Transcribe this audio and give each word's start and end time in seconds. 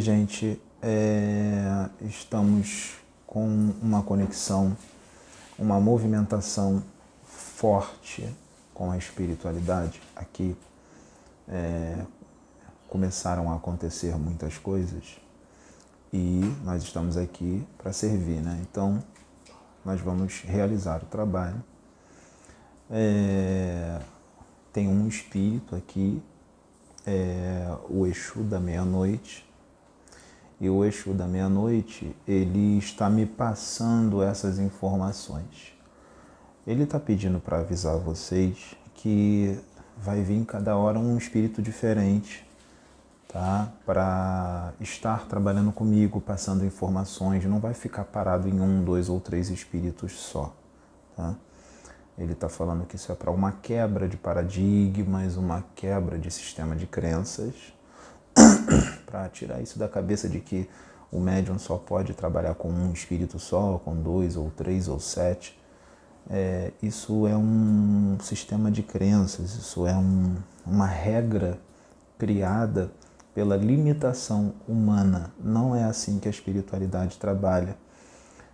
gente, 0.00 0.60
é, 0.82 1.88
estamos 2.02 2.94
com 3.26 3.46
uma 3.82 4.02
conexão, 4.02 4.76
uma 5.58 5.78
movimentação 5.78 6.82
forte 7.24 8.28
com 8.72 8.90
a 8.90 8.96
espiritualidade. 8.96 10.00
Aqui 10.16 10.56
é, 11.48 11.98
começaram 12.88 13.52
a 13.52 13.56
acontecer 13.56 14.16
muitas 14.16 14.56
coisas 14.56 15.18
e 16.12 16.40
nós 16.64 16.82
estamos 16.82 17.16
aqui 17.16 17.64
para 17.78 17.92
servir, 17.92 18.40
né? 18.40 18.58
Então, 18.62 19.02
nós 19.84 20.00
vamos 20.00 20.40
realizar 20.40 21.02
o 21.02 21.06
trabalho. 21.06 21.62
É, 22.90 24.00
tem 24.72 24.88
um 24.88 25.06
espírito 25.06 25.76
aqui, 25.76 26.22
é, 27.06 27.76
o 27.88 28.06
Exu 28.06 28.42
da 28.42 28.58
meia-noite, 28.58 29.49
e 30.60 30.68
o 30.68 30.84
Exu 30.84 31.14
da 31.14 31.26
meia-noite, 31.26 32.14
ele 32.28 32.78
está 32.78 33.08
me 33.08 33.24
passando 33.24 34.22
essas 34.22 34.58
informações. 34.58 35.72
Ele 36.66 36.82
está 36.82 37.00
pedindo 37.00 37.40
para 37.40 37.60
avisar 37.60 37.96
vocês 37.96 38.76
que 38.94 39.58
vai 39.96 40.22
vir 40.22 40.44
cada 40.44 40.76
hora 40.76 40.98
um 40.98 41.16
espírito 41.16 41.62
diferente 41.62 42.46
tá? 43.32 43.72
Para 43.86 44.72
estar 44.80 45.26
trabalhando 45.26 45.72
comigo, 45.72 46.20
passando 46.20 46.64
informações, 46.64 47.44
não 47.44 47.60
vai 47.60 47.74
ficar 47.74 48.04
parado 48.04 48.48
em 48.48 48.60
um, 48.60 48.82
dois 48.82 49.08
ou 49.08 49.20
três 49.20 49.50
espíritos 49.50 50.12
só, 50.12 50.52
tá? 51.16 51.34
Ele 52.18 52.32
está 52.32 52.48
falando 52.48 52.84
que 52.86 52.96
isso 52.96 53.10
é 53.10 53.14
para 53.14 53.30
uma 53.30 53.52
quebra 53.52 54.06
de 54.06 54.16
paradigmas, 54.16 55.36
uma 55.36 55.64
quebra 55.74 56.18
de 56.18 56.30
sistema 56.30 56.76
de 56.76 56.86
crenças, 56.86 57.54
para 59.06 59.28
tirar 59.28 59.60
isso 59.60 59.78
da 59.78 59.88
cabeça 59.88 60.28
de 60.28 60.40
que 60.40 60.68
o 61.10 61.18
médium 61.18 61.58
só 61.58 61.76
pode 61.76 62.14
trabalhar 62.14 62.54
com 62.54 62.68
um 62.68 62.92
espírito 62.92 63.38
só, 63.38 63.80
com 63.84 63.94
dois 63.96 64.36
ou 64.36 64.50
três 64.50 64.86
ou 64.88 65.00
sete. 65.00 65.58
É, 66.28 66.72
isso 66.82 67.26
é 67.26 67.36
um 67.36 68.16
sistema 68.22 68.70
de 68.70 68.82
crenças, 68.82 69.54
isso 69.54 69.86
é 69.86 69.96
um, 69.96 70.36
uma 70.64 70.86
regra 70.86 71.58
criada 72.16 72.92
pela 73.34 73.56
limitação 73.56 74.52
humana. 74.68 75.32
Não 75.42 75.74
é 75.74 75.84
assim 75.84 76.18
que 76.18 76.28
a 76.28 76.30
espiritualidade 76.30 77.18
trabalha. 77.18 77.76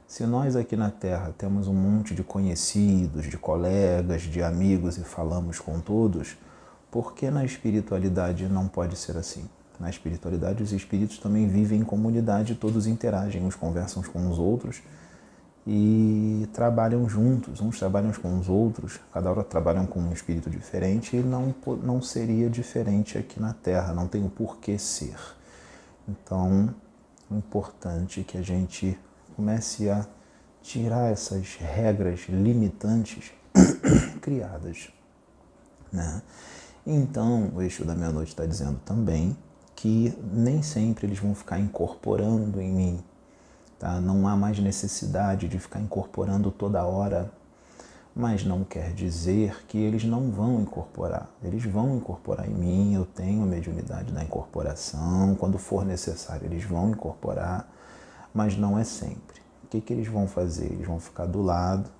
Se 0.07 0.25
nós 0.25 0.55
aqui 0.55 0.77
na 0.77 0.91
Terra 0.91 1.35
temos 1.37 1.67
um 1.67 1.75
monte 1.75 2.15
de 2.15 2.23
conhecidos, 2.23 3.27
de 3.27 3.37
colegas, 3.37 4.23
de 4.23 4.43
amigos 4.43 4.97
e 4.97 5.03
falamos 5.03 5.59
com 5.59 5.81
todos, 5.81 6.37
por 6.91 7.13
que 7.13 7.31
na 7.31 7.45
espiritualidade 7.45 8.49
não 8.49 8.69
pode 8.69 8.97
ser 8.97 9.17
assim? 9.17 9.45
Na 9.79 9.91
espiritualidade, 9.91 10.63
os 10.63 10.73
espíritos 10.73 11.19
também 11.19 11.47
vivem 11.47 11.81
em 11.81 11.85
comunidade, 11.85 12.55
todos 12.55 12.87
interagem, 12.87 13.43
uns 13.43 13.55
conversam 13.55 14.03
com 14.03 14.31
os 14.31 14.39
outros 14.39 14.83
e 15.67 16.49
trabalham 16.53 17.09
juntos, 17.09 17.61
uns 17.61 17.79
trabalham 17.79 18.13
com 18.13 18.39
os 18.39 18.49
outros, 18.49 19.01
cada 19.13 19.31
hora 19.31 19.43
trabalham 19.43 19.85
com 19.85 20.01
um 20.01 20.13
espírito 20.13 20.49
diferente 20.49 21.17
e 21.17 21.21
não, 21.21 21.53
não 21.83 22.01
seria 22.01 22.49
diferente 22.49 23.19
aqui 23.19 23.41
na 23.41 23.53
Terra, 23.53 23.93
não 23.93 24.07
tem 24.07 24.25
o 24.25 24.31
porquê 24.31 24.79
ser. 24.79 25.17
Então, 26.09 26.73
é 27.31 27.35
importante 27.35 28.23
que 28.23 28.39
a 28.39 28.43
gente 28.43 28.97
comece 29.35 29.91
a 29.91 30.07
tirar 30.63 31.11
essas 31.11 31.57
regras 31.57 32.27
limitantes 32.29 33.33
criadas. 34.23 34.89
Né? 35.93 36.23
Então, 36.87 37.51
o 37.55 37.61
eixo 37.61 37.85
da 37.85 37.97
meia-noite 37.97 38.31
está 38.31 38.47
dizendo 38.47 38.79
também 38.85 39.37
que 39.77 40.13
nem 40.33 40.61
sempre 40.63 41.07
eles 41.07 41.21
vão 41.21 41.35
ficar 41.35 41.61
incorporando 41.61 42.61
em 42.61 42.73
mim 42.73 43.05
Tá? 43.79 44.01
Não 44.01 44.27
há 44.27 44.37
mais 44.37 44.59
necessidade 44.59 45.49
de 45.49 45.59
ficar 45.59 45.81
incorporando 45.81 46.51
toda 46.51 46.85
hora, 46.85 47.31
mas 48.15 48.43
não 48.43 48.65
quer 48.65 48.95
dizer 48.95 49.67
que 49.67 49.77
eles 49.77 50.03
não 50.03 50.31
vão 50.31 50.63
incorporar. 50.63 51.29
Eles 51.43 51.65
vão 51.65 51.97
incorporar 51.97 52.49
em 52.49 52.55
mim, 52.55 52.95
eu 52.95 53.05
tenho 53.05 53.43
a 53.43 53.47
mediunidade 53.47 54.13
da 54.13 54.25
incorporação, 54.25 55.35
quando 55.35 55.59
for 55.59 55.85
necessário 55.85 56.47
eles 56.47 56.65
vão 56.65 56.91
incorporar, 56.91 57.71
mas 58.33 58.57
não 58.57 58.79
é 58.79 58.85
sempre. 58.85 59.43
O 59.65 59.69
que, 59.69 59.81
que 59.81 59.93
eles 59.93 60.09
vão 60.09 60.27
fazer? 60.27 60.73
Eles 60.73 60.87
vão 60.87 60.99
ficar 60.99 61.27
do 61.27 61.43
lado, 61.43 61.91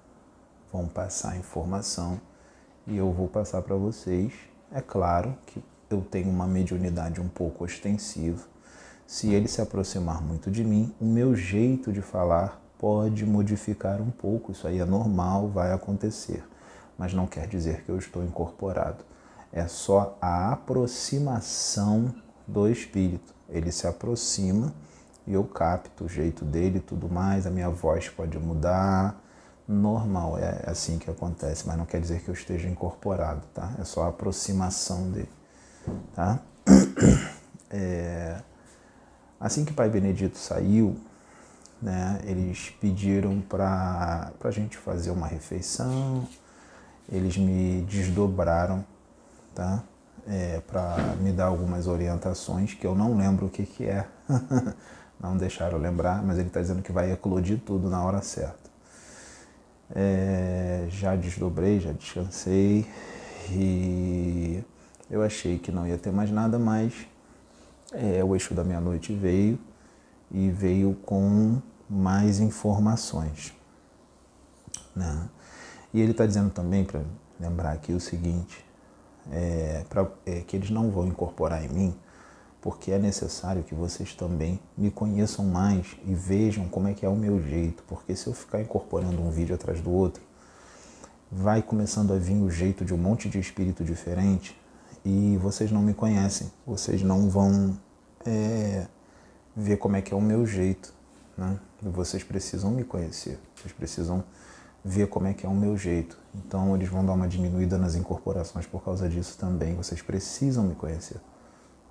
vão 0.73 0.87
passar 0.89 1.37
informação 1.37 2.19
e 2.87 2.97
eu 2.97 3.13
vou 3.13 3.29
passar 3.29 3.61
para 3.61 3.77
vocês. 3.77 4.33
É 4.73 4.81
claro 4.81 5.37
que 5.45 5.63
eu 5.89 6.01
tenho 6.01 6.31
uma 6.31 6.47
mediunidade 6.47 7.21
um 7.21 7.29
pouco 7.29 7.65
ostensiva, 7.65 8.43
se 9.07 9.33
ele 9.33 9.47
se 9.47 9.63
aproximar 9.63 10.21
muito 10.21 10.51
de 10.51 10.65
mim, 10.65 10.93
o 11.01 11.05
meu 11.05 11.35
jeito 11.35 11.93
de 11.93 12.03
falar 12.03 12.61
pode 12.77 13.25
modificar 13.25 14.01
um 14.01 14.11
pouco. 14.11 14.51
Isso 14.51 14.67
aí 14.67 14.81
é 14.81 14.85
normal, 14.85 15.49
vai 15.49 15.73
acontecer. 15.73 16.45
Mas 16.99 17.15
não 17.15 17.27
quer 17.27 17.47
dizer 17.47 17.85
que 17.85 17.89
eu 17.89 17.99
estou 17.99 18.25
incorporado. 18.25 19.05
É 19.53 19.69
só 19.69 20.19
a 20.21 20.53
aproximação 20.53 22.13
do 22.47 22.69
espírito. 22.69 23.33
Ele 23.49 23.71
se 23.71 23.87
aproxima 23.87 24.75
e 25.25 25.35
eu 25.35 25.45
capto 25.45 26.05
o 26.05 26.09
jeito 26.09 26.45
dele 26.45 26.79
e 26.79 26.81
tudo 26.81 27.09
mais. 27.09 27.47
A 27.47 27.51
minha 27.51 27.71
voz 27.71 28.09
pode 28.09 28.37
mudar. 28.39 29.23
Normal, 29.69 30.39
é 30.39 30.65
assim 30.67 30.99
que 30.99 31.11
acontece, 31.11 31.67
mas 31.67 31.77
não 31.77 31.85
quer 31.85 32.01
dizer 32.01 32.23
que 32.23 32.29
eu 32.29 32.35
esteja 32.35 32.69
incorporado, 32.69 33.43
tá? 33.53 33.75
É 33.81 33.85
só 33.85 34.05
a 34.05 34.09
aproximação 34.09 35.11
dele, 35.11 35.29
tá? 36.15 36.41
É... 37.69 38.41
Assim 39.41 39.65
que 39.65 39.73
Pai 39.73 39.91
Benedito 39.91 40.39
saiu, 40.39 40.97
né, 41.83 42.21
eles 42.25 42.71
pediram 42.81 43.41
para 43.41 44.33
a 44.43 44.51
gente 44.51 44.77
fazer 44.77 45.11
uma 45.11 45.27
refeição, 45.27 46.27
eles 47.11 47.37
me 47.37 47.83
desdobraram, 47.83 48.85
tá? 49.55 49.83
É, 50.27 50.61
para 50.67 50.97
me 51.21 51.33
dar 51.33 51.47
algumas 51.47 51.87
orientações 51.87 52.75
que 52.75 52.87
eu 52.87 52.95
não 52.95 53.17
lembro 53.17 53.47
o 53.47 53.51
que, 53.51 53.65
que 53.65 53.85
é. 53.85 54.07
não 55.21 55.37
deixaram 55.37 55.79
lembrar, 55.79 56.23
mas 56.23 56.39
ele 56.39 56.49
está 56.49 56.61
dizendo 56.61 56.83
que 56.83 56.93
vai 56.93 57.13
eclodir 57.13 57.61
tudo 57.65 57.89
na 57.89 58.03
hora 58.03 58.21
certa. 58.23 58.71
É, 59.95 60.87
já 60.91 61.15
desdobrei, 61.15 61.79
já 61.79 61.93
descansei 61.93 62.87
e 63.51 64.65
eu 65.11 65.23
achei 65.23 65.59
que 65.59 65.71
não 65.71 65.87
ia 65.87 65.97
ter 65.97 66.13
mais 66.13 66.31
nada, 66.31 66.59
mas 66.59 67.07
é, 67.93 68.23
o 68.25 68.35
eixo 68.35 68.55
da 68.55 68.65
meia-noite 68.65 69.13
veio 69.15 69.59
e 70.31 70.51
veio 70.51 70.95
com 71.05 71.61
mais 71.89 72.41
informações. 72.41 73.55
Né? 74.95 75.29
E 75.95 76.01
ele 76.01 76.11
está 76.11 76.27
dizendo 76.27 76.51
também, 76.51 76.85
para 76.85 77.03
lembrar 77.39 77.73
aqui 77.73 77.93
o 77.93 78.01
seguinte, 78.01 78.65
é, 79.31 79.85
pra, 79.89 80.11
é, 80.25 80.41
que 80.41 80.57
eles 80.57 80.71
não 80.71 80.91
vão 80.91 81.07
incorporar 81.07 81.65
em 81.65 81.69
mim, 81.69 81.95
porque 82.61 82.91
é 82.91 82.99
necessário 82.99 83.63
que 83.63 83.75
vocês 83.75 84.13
também 84.15 84.59
me 84.77 84.91
conheçam 84.91 85.45
mais 85.45 85.97
e 86.05 86.15
vejam 86.15 86.69
como 86.69 86.89
é 86.89 86.95
que 86.95 87.07
é 87.07 87.09
o 87.09 87.15
meu 87.15 87.41
jeito, 87.41 87.85
porque 87.87 88.17
se 88.17 88.27
eu 88.27 88.33
ficar 88.33 88.61
incorporando 88.61 89.23
um 89.23 89.31
vídeo 89.31 89.55
atrás 89.55 89.81
do 89.81 89.91
outro, 89.93 90.23
vai 91.31 91.63
começando 91.63 92.13
a 92.13 92.19
vir 92.19 92.43
o 92.43 92.51
jeito 92.51 92.85
de 92.85 92.93
um 92.93 92.97
monte 92.97 93.29
de 93.29 93.39
espírito 93.39 93.85
diferente 93.85 94.59
e 95.07 95.37
vocês 95.37 95.71
não 95.71 95.81
me 95.81 95.95
conhecem, 95.95 96.51
vocês 96.67 97.01
não 97.01 97.31
vão 97.31 97.79
é, 98.27 98.89
ver 99.55 99.77
como 99.77 99.95
é 99.95 100.03
que 100.03 100.13
é 100.13 100.17
o 100.17 100.21
meu 100.21 100.45
jeito, 100.45 100.93
né? 101.39 101.61
Vocês 101.81 102.25
precisam 102.25 102.73
me 102.73 102.83
conhecer, 102.83 103.39
vocês 103.55 103.73
precisam 103.73 104.25
ver 104.85 105.07
como 105.07 105.29
é 105.29 105.33
que 105.33 105.47
é 105.47 105.49
o 105.49 105.55
meu 105.55 105.77
jeito. 105.77 106.19
Então 106.35 106.75
eles 106.75 106.89
vão 106.89 107.07
dar 107.07 107.13
uma 107.13 107.29
diminuída 107.29 107.79
nas 107.79 107.95
incorporações 107.95 108.67
por 108.67 108.83
causa 108.83 109.09
disso 109.09 109.39
também. 109.39 109.77
Vocês 109.77 110.03
precisam 110.03 110.65
me 110.65 110.75
conhecer, 110.75 111.21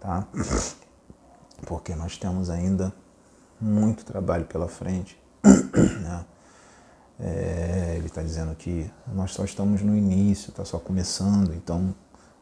tá? 0.02 0.28
Porque 1.66 1.96
nós 1.96 2.18
temos 2.18 2.50
ainda 2.50 2.94
muito 3.62 4.04
trabalho 4.04 4.44
pela 4.44 4.68
frente, 4.68 5.18
né? 5.42 6.26
É, 7.18 7.94
ele 7.96 8.08
está 8.08 8.22
dizendo 8.22 8.54
que 8.56 8.92
nós 9.08 9.32
só 9.32 9.46
estamos 9.46 9.82
no 9.82 9.96
início, 9.96 10.50
está 10.50 10.66
só 10.66 10.78
começando, 10.78 11.54
então 11.54 11.96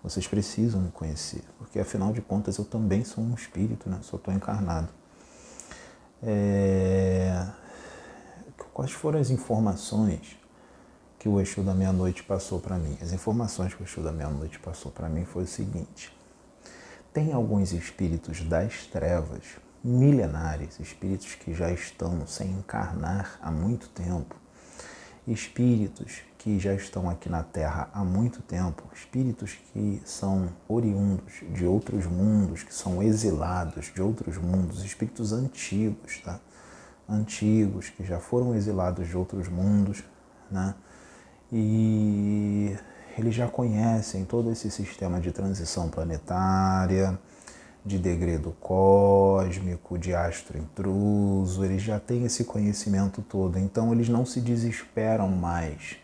vocês 0.04 0.28
precisam 0.28 0.82
me 0.82 0.92
conhecer, 0.92 1.44
porque 1.58 1.80
afinal 1.80 2.12
de 2.12 2.22
contas 2.22 2.58
eu 2.58 2.66
também 2.66 3.06
sou 3.06 3.24
um 3.24 3.34
espírito, 3.34 3.90
né? 3.90 4.00
só 4.02 4.18
estou 4.18 4.34
encarnado. 4.34 4.90
É... 6.22 7.48
Quais 8.74 8.92
foram 8.92 9.20
as 9.20 9.30
informações 9.30 10.38
que 11.20 11.30
o 11.30 11.40
Exu 11.40 11.64
da 11.64 11.74
Meia-Noite 11.74 12.24
passou 12.24 12.60
para 12.60 12.78
mim? 12.78 12.98
As 13.02 13.14
informações 13.14 13.74
que 13.74 13.82
o 13.82 13.86
Exu 13.86 14.02
da 14.02 14.12
Meia-Noite 14.12 14.60
passou 14.60 14.92
para 14.92 15.08
mim 15.08 15.26
foi 15.26 15.44
o 15.44 15.48
seguinte: 15.48 16.14
tem 17.14 17.32
alguns 17.32 17.72
espíritos 17.72 18.42
das 18.44 18.88
trevas, 18.88 19.44
milenares, 19.84 20.80
espíritos 20.80 21.36
que 21.36 21.54
já 21.54 21.72
estão 21.72 22.26
sem 22.26 22.50
encarnar 22.52 23.38
há 23.42 23.52
muito 23.52 23.88
tempo, 23.90 24.36
espíritos 25.28 26.24
que 26.44 26.60
já 26.60 26.74
estão 26.74 27.10
aqui 27.10 27.30
na 27.30 27.42
Terra 27.42 27.88
há 27.94 28.04
muito 28.04 28.42
tempo, 28.42 28.84
espíritos 28.94 29.57
que 29.72 30.01
são 30.04 30.50
oriundos 30.68 31.42
de 31.54 31.66
outros 31.66 32.06
mundos, 32.06 32.63
que 32.63 32.74
são 32.74 33.01
exilados 33.01 33.90
de 33.95 34.01
outros 34.01 34.38
mundos, 34.38 34.84
espíritos 34.84 35.31
antigos, 35.31 36.19
tá? 36.19 36.42
Antigos, 37.07 37.88
que 37.88 38.04
já 38.04 38.19
foram 38.19 38.54
exilados 38.56 39.07
de 39.07 39.16
outros 39.16 39.48
mundos, 39.48 40.04
né? 40.51 40.75
E 41.50 42.75
eles 43.18 43.34
já 43.34 43.48
conhecem 43.48 44.25
todo 44.25 44.51
esse 44.51 44.69
sistema 44.69 45.22
de 45.22 45.31
transição 45.31 45.88
planetária, 45.88 47.18
de 47.86 47.98
degredo 47.98 48.54
cósmico, 48.60 49.98
de 49.98 50.13
astro 50.13 50.57
intruso, 50.57 51.63
eles 51.63 51.81
já 51.81 52.01
têm 52.01 52.25
esse 52.25 52.44
conhecimento 52.44 53.22
todo, 53.22 53.57
então 53.57 53.94
eles 53.94 54.10
não 54.10 54.25
se 54.25 54.42
desesperam 54.42 55.30
mais 55.30 56.03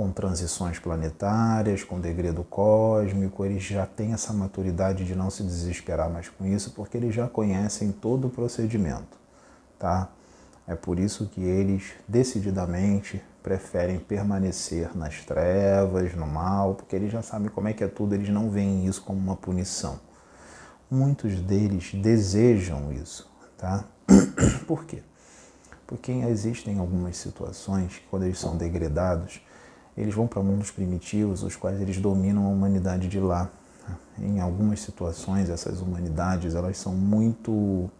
com 0.00 0.10
transições 0.10 0.78
planetárias, 0.78 1.84
com 1.84 2.00
degredo 2.00 2.42
cósmico, 2.42 3.44
eles 3.44 3.62
já 3.62 3.84
têm 3.84 4.14
essa 4.14 4.32
maturidade 4.32 5.04
de 5.04 5.14
não 5.14 5.28
se 5.28 5.42
desesperar 5.42 6.08
mais 6.08 6.26
com 6.26 6.46
isso, 6.46 6.70
porque 6.70 6.96
eles 6.96 7.14
já 7.14 7.28
conhecem 7.28 7.92
todo 7.92 8.28
o 8.28 8.30
procedimento, 8.30 9.18
tá? 9.78 10.08
É 10.66 10.74
por 10.74 10.98
isso 10.98 11.26
que 11.26 11.42
eles 11.42 11.92
decididamente 12.08 13.22
preferem 13.42 13.98
permanecer 13.98 14.96
nas 14.96 15.22
trevas, 15.22 16.14
no 16.14 16.26
mal, 16.26 16.76
porque 16.76 16.96
eles 16.96 17.12
já 17.12 17.20
sabem 17.20 17.50
como 17.50 17.68
é 17.68 17.74
que 17.74 17.84
é 17.84 17.88
tudo, 17.88 18.14
eles 18.14 18.30
não 18.30 18.48
veem 18.48 18.86
isso 18.86 19.02
como 19.02 19.18
uma 19.18 19.36
punição. 19.36 20.00
Muitos 20.90 21.38
deles 21.40 21.92
desejam 21.92 22.90
isso, 22.90 23.30
tá? 23.58 23.84
Por 24.66 24.86
quê? 24.86 25.02
Porque 25.86 26.10
existem 26.10 26.78
algumas 26.78 27.18
situações 27.18 27.98
que, 27.98 28.06
quando 28.10 28.22
eles 28.22 28.38
são 28.38 28.56
degradados, 28.56 29.42
eles 29.96 30.14
vão 30.14 30.26
para 30.26 30.42
mundos 30.42 30.70
primitivos, 30.70 31.42
os 31.42 31.56
quais 31.56 31.80
eles 31.80 31.98
dominam 31.98 32.46
a 32.46 32.48
humanidade 32.48 33.08
de 33.08 33.20
lá. 33.20 33.50
Em 34.18 34.40
algumas 34.40 34.80
situações, 34.80 35.48
essas 35.48 35.80
humanidades 35.80 36.54
elas 36.54 36.78
são 36.78 36.94
muito 36.94 37.90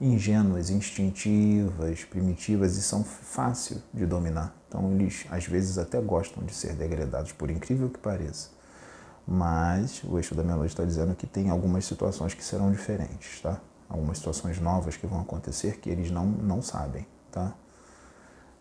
ingênuas, 0.00 0.70
instintivas, 0.70 2.04
primitivas 2.04 2.76
e 2.76 2.82
são 2.82 3.02
fáceis 3.02 3.80
de 3.92 4.06
dominar. 4.06 4.54
Então 4.68 4.92
eles 4.92 5.26
às 5.30 5.46
vezes 5.46 5.78
até 5.78 6.00
gostam 6.00 6.44
de 6.44 6.54
ser 6.54 6.74
degradados, 6.74 7.32
por 7.32 7.50
incrível 7.50 7.88
que 7.88 7.98
pareça. 7.98 8.50
Mas 9.26 10.02
o 10.04 10.16
eixo 10.16 10.34
da 10.34 10.42
meia-noite 10.42 10.72
está 10.72 10.84
dizendo 10.84 11.14
que 11.14 11.26
tem 11.26 11.50
algumas 11.50 11.84
situações 11.84 12.32
que 12.32 12.44
serão 12.44 12.70
diferentes, 12.70 13.40
tá? 13.40 13.60
Algumas 13.88 14.18
situações 14.18 14.58
novas 14.60 14.96
que 14.96 15.06
vão 15.06 15.20
acontecer 15.20 15.78
que 15.78 15.90
eles 15.90 16.10
não, 16.10 16.24
não 16.26 16.62
sabem, 16.62 17.06
tá? 17.30 17.54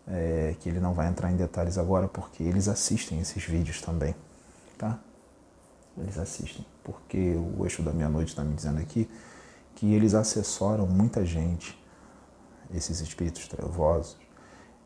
É, 0.07 0.55
que 0.59 0.69
ele 0.69 0.79
não 0.79 0.93
vai 0.93 1.07
entrar 1.07 1.31
em 1.31 1.35
detalhes 1.35 1.77
agora 1.77 2.07
porque 2.07 2.43
eles 2.43 2.67
assistem 2.67 3.19
esses 3.19 3.43
vídeos 3.43 3.81
também, 3.81 4.15
tá? 4.77 4.99
Eles 5.97 6.17
assistem, 6.17 6.65
porque 6.83 7.35
o 7.35 7.63
eixo 7.65 7.81
da 7.81 7.91
meia-noite 7.91 8.29
está 8.29 8.43
me 8.43 8.53
dizendo 8.53 8.79
aqui 8.79 9.09
que 9.75 9.93
eles 9.93 10.13
assessoram 10.13 10.87
muita 10.87 11.25
gente, 11.25 11.77
esses 12.73 12.99
espíritos 12.99 13.47
trevosos, 13.47 14.17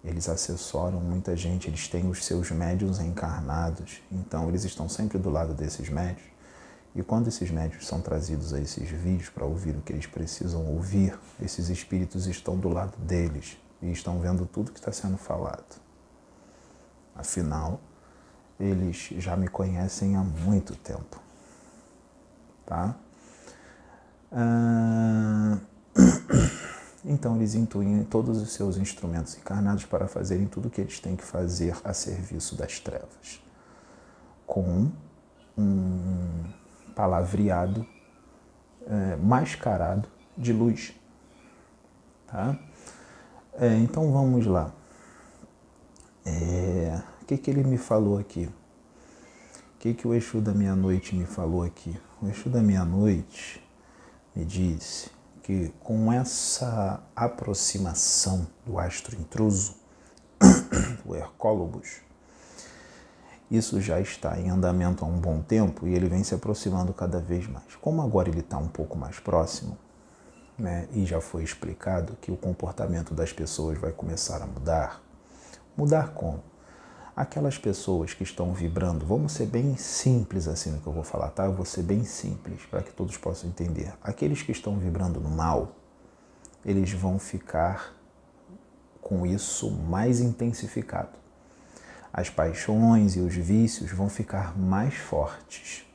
eles 0.03 0.27
assessoram 0.27 0.99
muita 0.99 1.35
gente, 1.35 1.67
eles 1.67 1.87
têm 1.87 2.09
os 2.09 2.25
seus 2.25 2.49
médios 2.49 2.99
encarnados, 2.99 4.01
então 4.11 4.49
eles 4.49 4.63
estão 4.63 4.89
sempre 4.89 5.19
do 5.19 5.29
lado 5.29 5.53
desses 5.53 5.89
médios. 5.89 6.25
E 6.95 7.03
quando 7.03 7.27
esses 7.27 7.49
médios 7.49 7.87
são 7.87 8.01
trazidos 8.01 8.53
a 8.53 8.59
esses 8.59 8.89
vídeos 8.89 9.29
para 9.29 9.45
ouvir 9.45 9.75
o 9.75 9.81
que 9.81 9.93
eles 9.93 10.07
precisam 10.07 10.65
ouvir, 10.65 11.17
esses 11.41 11.69
espíritos 11.69 12.27
estão 12.27 12.57
do 12.57 12.67
lado 12.67 12.97
deles, 12.97 13.57
e 13.81 13.91
estão 13.91 14.19
vendo 14.19 14.45
tudo 14.45 14.71
que 14.71 14.79
está 14.79 14.91
sendo 14.91 15.17
falado. 15.17 15.81
Afinal, 17.15 17.79
eles 18.59 19.09
já 19.17 19.35
me 19.35 19.47
conhecem 19.47 20.15
há 20.15 20.23
muito 20.23 20.75
tempo. 20.75 21.19
Tá? 22.65 22.95
Ah, 24.31 25.57
então, 27.03 27.35
eles 27.35 27.55
intuem 27.55 28.03
todos 28.03 28.41
os 28.41 28.53
seus 28.53 28.77
instrumentos 28.77 29.35
encarnados 29.37 29.85
para 29.85 30.07
fazerem 30.07 30.47
tudo 30.47 30.67
o 30.67 30.71
que 30.71 30.81
eles 30.81 30.99
têm 30.99 31.15
que 31.15 31.23
fazer 31.23 31.75
a 31.83 31.93
serviço 31.93 32.55
das 32.55 32.79
trevas, 32.79 33.43
com 34.45 34.91
um 35.57 36.43
palavreado 36.95 37.85
é, 38.87 39.15
mascarado 39.17 40.07
de 40.37 40.53
luz. 40.53 40.93
Tá? 42.27 42.57
É, 43.61 43.77
então 43.77 44.11
vamos 44.11 44.47
lá. 44.47 44.73
É, 46.25 46.99
o 47.21 47.25
que, 47.25 47.37
que 47.37 47.51
ele 47.51 47.63
me 47.63 47.77
falou 47.77 48.17
aqui? 48.17 48.49
O 49.75 49.77
que, 49.77 49.93
que 49.93 50.07
o 50.07 50.15
Exu 50.15 50.41
da 50.41 50.51
meia-noite 50.51 51.15
me 51.15 51.27
falou 51.27 51.61
aqui? 51.61 51.95
O 52.19 52.27
Exu 52.27 52.49
da 52.49 52.59
meia-noite 52.59 53.63
me 54.35 54.43
disse 54.43 55.11
que 55.43 55.71
com 55.79 56.11
essa 56.11 57.03
aproximação 57.15 58.47
do 58.65 58.79
astro 58.79 59.15
intruso, 59.15 59.75
do 61.05 61.15
Hercólobus, 61.15 62.01
isso 63.51 63.79
já 63.79 64.01
está 64.01 64.39
em 64.39 64.49
andamento 64.49 65.05
há 65.05 65.07
um 65.07 65.19
bom 65.19 65.39
tempo 65.39 65.87
e 65.87 65.93
ele 65.93 66.09
vem 66.09 66.23
se 66.23 66.33
aproximando 66.33 66.95
cada 66.95 67.19
vez 67.19 67.45
mais. 67.45 67.75
Como 67.79 68.01
agora 68.01 68.27
ele 68.27 68.39
está 68.39 68.57
um 68.57 68.69
pouco 68.69 68.97
mais 68.97 69.19
próximo, 69.19 69.77
né, 70.61 70.87
e 70.93 71.05
já 71.05 71.19
foi 71.19 71.43
explicado 71.43 72.15
que 72.21 72.31
o 72.31 72.37
comportamento 72.37 73.13
das 73.13 73.33
pessoas 73.33 73.77
vai 73.77 73.91
começar 73.91 74.41
a 74.41 74.45
mudar. 74.45 75.01
Mudar 75.75 76.13
como? 76.13 76.43
Aquelas 77.15 77.57
pessoas 77.57 78.13
que 78.13 78.23
estão 78.23 78.53
vibrando, 78.53 79.05
vamos 79.05 79.33
ser 79.33 79.47
bem 79.47 79.75
simples 79.75 80.47
assim 80.47 80.69
no 80.69 80.79
que 80.79 80.87
eu 80.87 80.93
vou 80.93 81.03
falar, 81.03 81.29
tá? 81.31 81.45
Eu 81.45 81.53
vou 81.53 81.65
ser 81.65 81.81
bem 81.81 82.03
simples 82.03 82.61
para 82.69 82.81
que 82.81 82.91
todos 82.91 83.17
possam 83.17 83.49
entender. 83.49 83.93
Aqueles 84.01 84.41
que 84.41 84.51
estão 84.51 84.77
vibrando 84.77 85.19
no 85.19 85.29
mal, 85.29 85.75
eles 86.63 86.91
vão 86.93 87.19
ficar 87.19 87.95
com 89.01 89.25
isso 89.25 89.71
mais 89.71 90.21
intensificado. 90.21 91.19
As 92.13 92.29
paixões 92.29 93.15
e 93.15 93.19
os 93.19 93.33
vícios 93.33 93.91
vão 93.91 94.09
ficar 94.09 94.57
mais 94.57 94.93
fortes, 94.93 95.85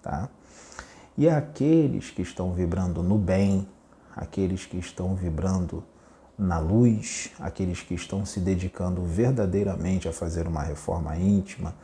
tá? 0.00 0.28
E 1.18 1.28
aqueles 1.28 2.10
que 2.10 2.22
estão 2.22 2.52
vibrando 2.52 3.02
no 3.02 3.18
bem, 3.18 3.68
aqueles 4.14 4.66
que 4.66 4.78
estão 4.78 5.14
vibrando 5.14 5.84
na 6.38 6.58
luz, 6.58 7.30
aqueles 7.38 7.80
que 7.80 7.94
estão 7.94 8.24
se 8.24 8.40
dedicando 8.40 9.02
verdadeiramente 9.02 10.08
a 10.08 10.12
fazer 10.12 10.46
uma 10.46 10.62
reforma 10.62 11.16
íntima, 11.16 11.74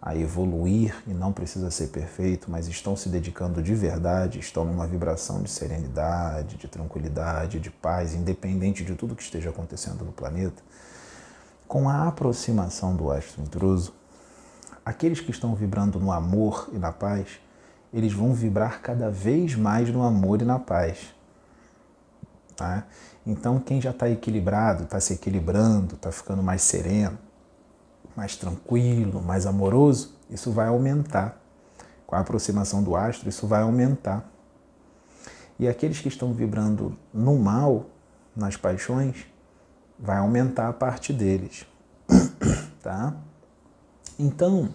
a 0.00 0.14
evoluir 0.14 0.94
e 1.06 1.10
não 1.12 1.32
precisa 1.32 1.70
ser 1.70 1.88
perfeito, 1.88 2.50
mas 2.50 2.68
estão 2.68 2.96
se 2.96 3.08
dedicando 3.08 3.62
de 3.62 3.74
verdade, 3.74 4.38
estão 4.38 4.64
numa 4.64 4.86
vibração 4.86 5.42
de 5.42 5.50
serenidade, 5.50 6.56
de 6.56 6.68
tranquilidade, 6.68 7.58
de 7.58 7.70
paz, 7.70 8.14
independente 8.14 8.84
de 8.84 8.94
tudo 8.94 9.16
que 9.16 9.22
esteja 9.22 9.50
acontecendo 9.50 10.04
no 10.04 10.12
planeta. 10.12 10.62
Com 11.66 11.88
a 11.88 12.06
aproximação 12.06 12.94
do 12.94 13.10
astro 13.10 13.42
intruso, 13.42 13.92
aqueles 14.84 15.20
que 15.20 15.30
estão 15.30 15.54
vibrando 15.54 15.98
no 15.98 16.12
amor 16.12 16.70
e 16.72 16.78
na 16.78 16.92
paz, 16.92 17.40
eles 17.92 18.12
vão 18.12 18.32
vibrar 18.32 18.80
cada 18.80 19.10
vez 19.10 19.54
mais 19.54 19.90
no 19.90 20.02
amor 20.02 20.40
e 20.40 20.44
na 20.44 20.58
paz 20.58 21.17
Tá? 22.58 22.88
Então, 23.24 23.60
quem 23.60 23.80
já 23.80 23.90
está 23.90 24.10
equilibrado, 24.10 24.82
está 24.82 24.98
se 24.98 25.12
equilibrando, 25.12 25.94
está 25.94 26.10
ficando 26.10 26.42
mais 26.42 26.60
sereno, 26.62 27.16
mais 28.16 28.34
tranquilo, 28.34 29.22
mais 29.22 29.46
amoroso, 29.46 30.16
isso 30.28 30.50
vai 30.50 30.66
aumentar. 30.66 31.40
Com 32.04 32.16
a 32.16 32.18
aproximação 32.18 32.82
do 32.82 32.96
astro, 32.96 33.28
isso 33.28 33.46
vai 33.46 33.62
aumentar. 33.62 34.28
E 35.56 35.68
aqueles 35.68 36.00
que 36.00 36.08
estão 36.08 36.32
vibrando 36.32 36.98
no 37.14 37.38
mal, 37.38 37.86
nas 38.34 38.56
paixões, 38.56 39.24
vai 39.96 40.18
aumentar 40.18 40.68
a 40.68 40.72
parte 40.72 41.12
deles. 41.12 41.64
tá? 42.82 43.14
Então, 44.18 44.68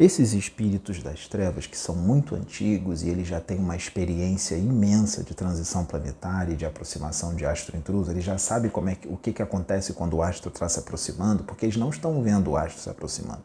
esses 0.00 0.32
espíritos 0.32 1.02
das 1.02 1.28
trevas, 1.28 1.66
que 1.66 1.76
são 1.76 1.94
muito 1.94 2.34
antigos 2.34 3.02
e 3.02 3.10
eles 3.10 3.28
já 3.28 3.38
têm 3.38 3.58
uma 3.58 3.76
experiência 3.76 4.56
imensa 4.56 5.22
de 5.22 5.34
transição 5.34 5.84
planetária 5.84 6.54
e 6.54 6.56
de 6.56 6.64
aproximação 6.64 7.34
de 7.34 7.44
astro 7.44 7.76
intruso, 7.76 8.10
eles 8.10 8.24
já 8.24 8.38
sabem 8.38 8.70
como 8.70 8.88
é 8.88 8.94
que, 8.94 9.06
o 9.06 9.16
que, 9.18 9.30
que 9.30 9.42
acontece 9.42 9.92
quando 9.92 10.14
o 10.14 10.22
astro 10.22 10.50
está 10.50 10.66
se 10.70 10.78
aproximando, 10.78 11.44
porque 11.44 11.66
eles 11.66 11.76
não 11.76 11.90
estão 11.90 12.22
vendo 12.22 12.52
o 12.52 12.56
astro 12.56 12.80
se 12.80 12.88
aproximando, 12.88 13.42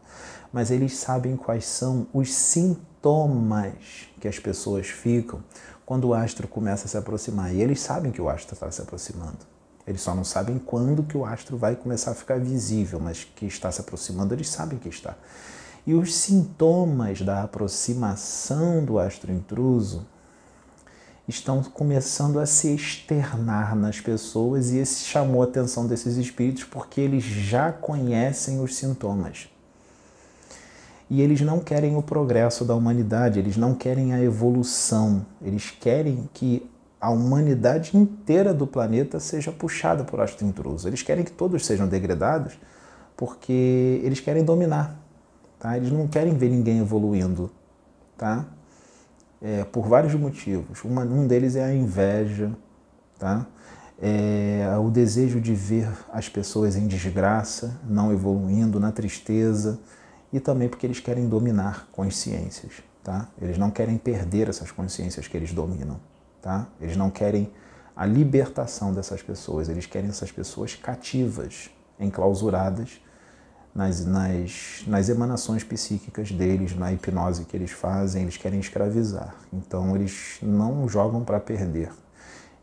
mas 0.54 0.72
eles 0.72 0.96
sabem 0.96 1.36
quais 1.36 1.66
são 1.66 2.08
os 2.14 2.34
sintomas 2.34 3.74
que 4.22 4.28
as 4.30 4.40
pessoas 4.40 4.88
ficam 4.88 5.44
quando 5.86 6.06
o 6.06 6.14
astro 6.14 6.48
começa 6.48 6.86
a 6.86 6.88
se 6.88 6.96
aproximar. 6.96 7.54
E 7.54 7.62
eles 7.62 7.82
sabem 7.82 8.14
que 8.14 8.22
o 8.22 8.30
astro 8.30 8.54
está 8.54 8.72
se 8.72 8.82
aproximando. 8.82 9.40
Eles 9.86 10.02
só 10.02 10.16
não 10.16 10.24
sabem 10.24 10.58
quando 10.58 11.04
que 11.04 11.18
o 11.18 11.26
astro 11.26 11.58
vai 11.58 11.76
começar 11.76 12.12
a 12.12 12.16
ficar 12.16 12.40
visível, 12.40 12.98
mas 12.98 13.26
que 13.26 13.46
está 13.46 13.70
se 13.74 13.82
aproximando, 13.82 14.34
eles 14.34 14.48
sabem 14.48 14.80
que 14.80 14.88
está. 14.88 15.18
E 15.86 15.94
os 15.94 16.16
sintomas 16.16 17.22
da 17.22 17.44
aproximação 17.44 18.84
do 18.84 18.98
astro 18.98 19.32
intruso, 19.32 20.06
estão 21.28 21.64
começando 21.64 22.40
a 22.40 22.46
se 22.46 22.74
externar 22.74 23.76
nas 23.76 24.00
pessoas 24.00 24.72
e 24.72 24.78
esse 24.78 25.06
chamou 25.06 25.42
a 25.42 25.46
atenção 25.46 25.88
desses 25.88 26.18
espíritos 26.18 26.64
porque 26.64 27.02
eles 27.02 27.24
já 27.24 27.72
conhecem 27.72 28.62
os 28.62 28.76
sintomas. 28.76 29.50
E 31.10 31.22
eles 31.22 31.42
não 31.42 31.60
querem 31.60 31.96
o 31.96 32.02
progresso 32.02 32.66
da 32.66 32.76
humanidade, 32.76 33.40
eles 33.40 33.58
não 33.58 33.76
querem 33.76 34.14
a 34.14 34.22
evolução, 34.22 35.26
eles 35.42 35.72
querem 35.72 36.30
que 36.34 36.68
a 37.00 37.10
humanidade 37.10 37.96
inteira 37.96 38.54
do 38.54 38.66
planeta 38.66 39.20
seja 39.20 39.52
puxada 39.52 40.04
por 40.04 40.20
astro 40.20 40.46
intruso. 40.46 40.88
Eles 40.88 41.04
querem 41.04 41.24
que 41.24 41.32
todos 41.32 41.66
sejam 41.66 41.88
degradados 41.88 42.58
porque 43.16 44.02
eles 44.04 44.20
querem 44.20 44.44
dominar, 44.44 45.00
tá? 45.66 45.76
Eles 45.76 45.92
não 45.92 46.08
querem 46.08 46.38
ver 46.38 46.50
ninguém 46.52 46.78
evoluindo, 46.78 47.50
tá? 48.16 48.46
É, 49.42 49.64
por 49.64 49.88
vários 49.88 50.14
motivos. 50.14 50.84
Uma, 50.84 51.02
um 51.02 51.26
deles 51.26 51.56
é 51.56 51.64
a 51.64 51.74
inveja, 51.74 52.56
tá? 53.18 53.48
É, 54.00 54.68
o 54.80 54.92
desejo 54.92 55.42
de 55.42 55.56
ver 55.56 55.90
as 56.14 56.30
pessoas 56.30 56.76
em 56.76 56.86
desgraça, 56.86 57.80
não 57.84 58.14
evoluindo, 58.14 58.80
na 58.80 58.92
tristeza, 58.92 59.80
e 60.32 60.40
também 60.40 60.70
porque 60.70 60.86
eles 60.86 61.00
querem 61.00 61.28
dominar 61.28 61.88
consciências, 61.92 62.84
tá? 63.04 63.28
Eles 63.42 63.58
não 63.58 63.72
querem 63.72 63.98
perder 63.98 64.50
essas 64.50 64.70
consciências 64.70 65.28
que 65.28 65.36
eles 65.36 65.52
dominam, 65.52 66.00
tá? 66.44 66.68
Eles 66.80 66.96
não 66.96 67.10
querem 67.10 67.52
a 67.96 68.06
libertação 68.06 68.94
dessas 68.94 69.24
pessoas, 69.24 69.68
eles 69.68 69.88
querem 69.88 70.10
essas 70.10 70.32
pessoas 70.32 70.76
cativas, 70.76 71.72
enclausuradas 72.00 73.00
nas, 73.76 74.06
nas, 74.06 74.84
nas 74.88 75.10
emanações 75.10 75.62
psíquicas 75.62 76.32
deles, 76.32 76.74
na 76.74 76.94
hipnose 76.94 77.44
que 77.44 77.58
eles 77.58 77.72
fazem, 77.72 78.24
eles 78.24 78.38
querem 78.38 78.62
escravizar. 78.62 79.36
Então 79.52 79.94
eles 79.94 80.38
não 80.42 80.88
jogam 80.88 81.26
para 81.26 81.42
perder. 81.42 81.92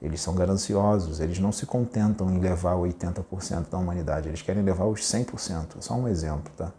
Eles 0.00 0.20
são 0.20 0.34
gananciosos, 0.34 1.20
eles 1.20 1.38
não 1.38 1.52
se 1.52 1.66
contentam 1.66 2.28
em 2.32 2.38
levar 2.38 2.74
80% 2.74 3.68
da 3.70 3.78
humanidade, 3.78 4.28
eles 4.28 4.42
querem 4.42 4.62
levar 4.62 4.86
os 4.86 5.00
100%. 5.02 5.76
Só 5.80 5.94
um 5.94 6.08
exemplo, 6.08 6.50
tá? 6.56 6.72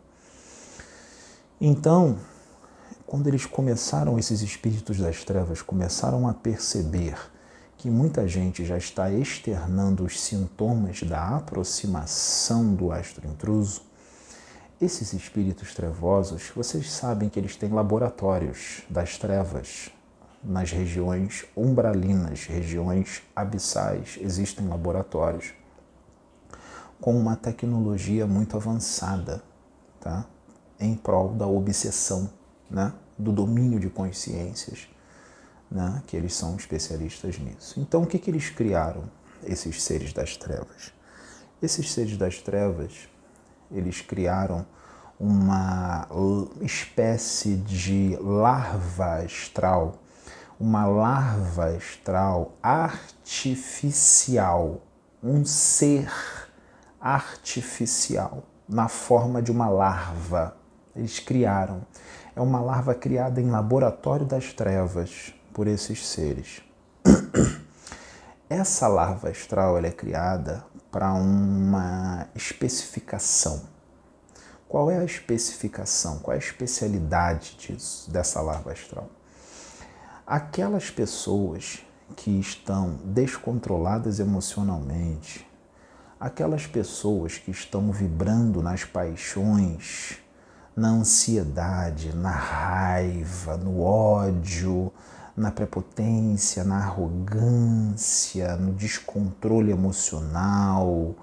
Então, 1.62 2.18
quando 3.06 3.28
eles 3.28 3.46
começaram, 3.46 4.20
esses 4.20 4.42
espíritos 4.42 4.98
das 4.98 5.24
trevas 5.24 5.62
começaram 5.62 6.28
a 6.28 6.34
perceber 6.34 7.16
que 7.78 7.90
muita 7.90 8.28
gente 8.28 8.66
já 8.66 8.78
está 8.78 9.10
externando 9.10 10.04
os 10.04 10.20
sintomas 10.20 11.04
da 11.04 11.38
aproximação 11.38 12.74
do 12.74 12.92
astro 12.92 13.26
intruso, 13.28 13.93
esses 14.82 15.14
espíritos 15.14 15.74
trevosos, 15.74 16.52
vocês 16.56 16.92
sabem 16.92 17.30
que 17.30 17.40
eles 17.40 17.56
têm 17.56 17.70
laboratórios 17.70 18.82
das 18.90 19.18
trevas 19.18 19.90
nas 20.44 20.72
regiões 20.72 21.46
umbralinas, 21.56 22.46
regiões 22.46 23.22
abissais, 23.36 24.18
existem 24.20 24.68
laboratórios 24.68 25.54
com 27.00 27.18
uma 27.18 27.36
tecnologia 27.36 28.28
muito 28.28 28.58
avançada, 28.58 29.42
tá? 30.00 30.26
Em 30.80 30.96
prol 30.96 31.34
da 31.34 31.48
obsessão, 31.48 32.30
né? 32.70 32.94
Do 33.18 33.32
domínio 33.32 33.80
de 33.80 33.90
consciências, 33.90 34.88
né? 35.70 36.02
Que 36.08 36.18
eles 36.18 36.34
são 36.34 36.56
especialistas 36.56 37.38
nisso. 37.40 37.80
Então, 37.80 38.04
o 38.04 38.08
que 38.08 38.20
que 38.20 38.30
eles 38.30 38.50
criaram? 38.50 39.04
Esses 39.46 39.82
seres 39.84 40.14
das 40.14 40.38
trevas. 40.38 40.94
Esses 41.62 41.92
seres 41.92 42.18
das 42.18 42.40
trevas 42.40 43.10
eles 43.74 44.02
criaram 44.02 44.66
uma 45.20 46.08
espécie 46.62 47.56
de 47.56 48.18
larva 48.22 49.24
astral, 49.24 49.96
uma 50.60 50.86
larva 50.86 51.76
astral 51.76 52.54
artificial, 52.62 53.52
um 55.22 55.44
ser 55.46 56.12
artificial 57.00 58.44
na 58.68 58.88
forma 58.88 59.42
de 59.42 59.52
uma 59.52 59.68
larva. 59.70 60.56
Eles 60.96 61.20
criaram. 61.20 61.82
É 62.36 62.42
uma 62.42 62.60
larva 62.60 62.96
criada 62.96 63.40
em 63.42 63.50
laboratório 63.50 64.26
das 64.26 64.54
trevas 64.54 65.34
por 65.54 65.68
esses 65.68 66.06
seres. 66.08 66.62
Essa 68.50 68.88
larva 68.88 69.30
astral 69.30 69.78
é 69.78 69.90
criada 69.90 70.66
para 70.92 71.14
uma 71.14 72.28
especificação. 72.36 73.64
Qual 74.68 74.92
é 74.92 74.98
a 74.98 75.04
especificação? 75.06 76.20
Qual 76.20 76.34
é 76.34 76.38
a 76.38 76.44
especialidade 76.44 77.56
disso, 77.58 78.12
dessa 78.12 78.42
larva 78.42 78.74
astral? 78.74 79.10
Aquelas 80.28 80.90
pessoas 80.90 81.84
que 82.18 82.32
estão 82.40 83.00
descontroladas 83.06 84.20
emocionalmente, 84.20 85.48
aquelas 86.20 86.68
pessoas 86.68 87.38
que 87.38 87.50
estão 87.50 87.92
vibrando 87.92 88.62
nas 88.62 88.84
paixões, 88.84 90.18
na 90.76 90.90
ansiedade, 90.90 92.14
na 92.16 92.32
raiva, 92.32 93.58
no 93.58 93.82
ódio, 93.82 94.92
na 95.36 95.52
prepotência, 95.52 96.64
na 96.64 96.78
arrogância, 96.78 98.56
no 98.56 98.72
descontrole 98.74 99.72
emocional, 99.72 101.16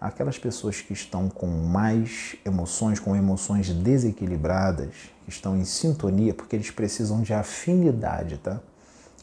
aquelas 0.00 0.38
pessoas 0.38 0.80
que 0.80 0.92
estão 0.92 1.28
com 1.28 1.46
mais 1.46 2.36
emoções, 2.44 3.00
com 3.00 3.16
emoções 3.16 3.70
desequilibradas, 3.70 4.94
que 5.24 5.30
estão 5.30 5.56
em 5.56 5.64
sintonia, 5.64 6.34
porque 6.34 6.54
eles 6.54 6.70
precisam 6.70 7.22
de 7.22 7.32
afinidade, 7.32 8.38
tá? 8.38 8.60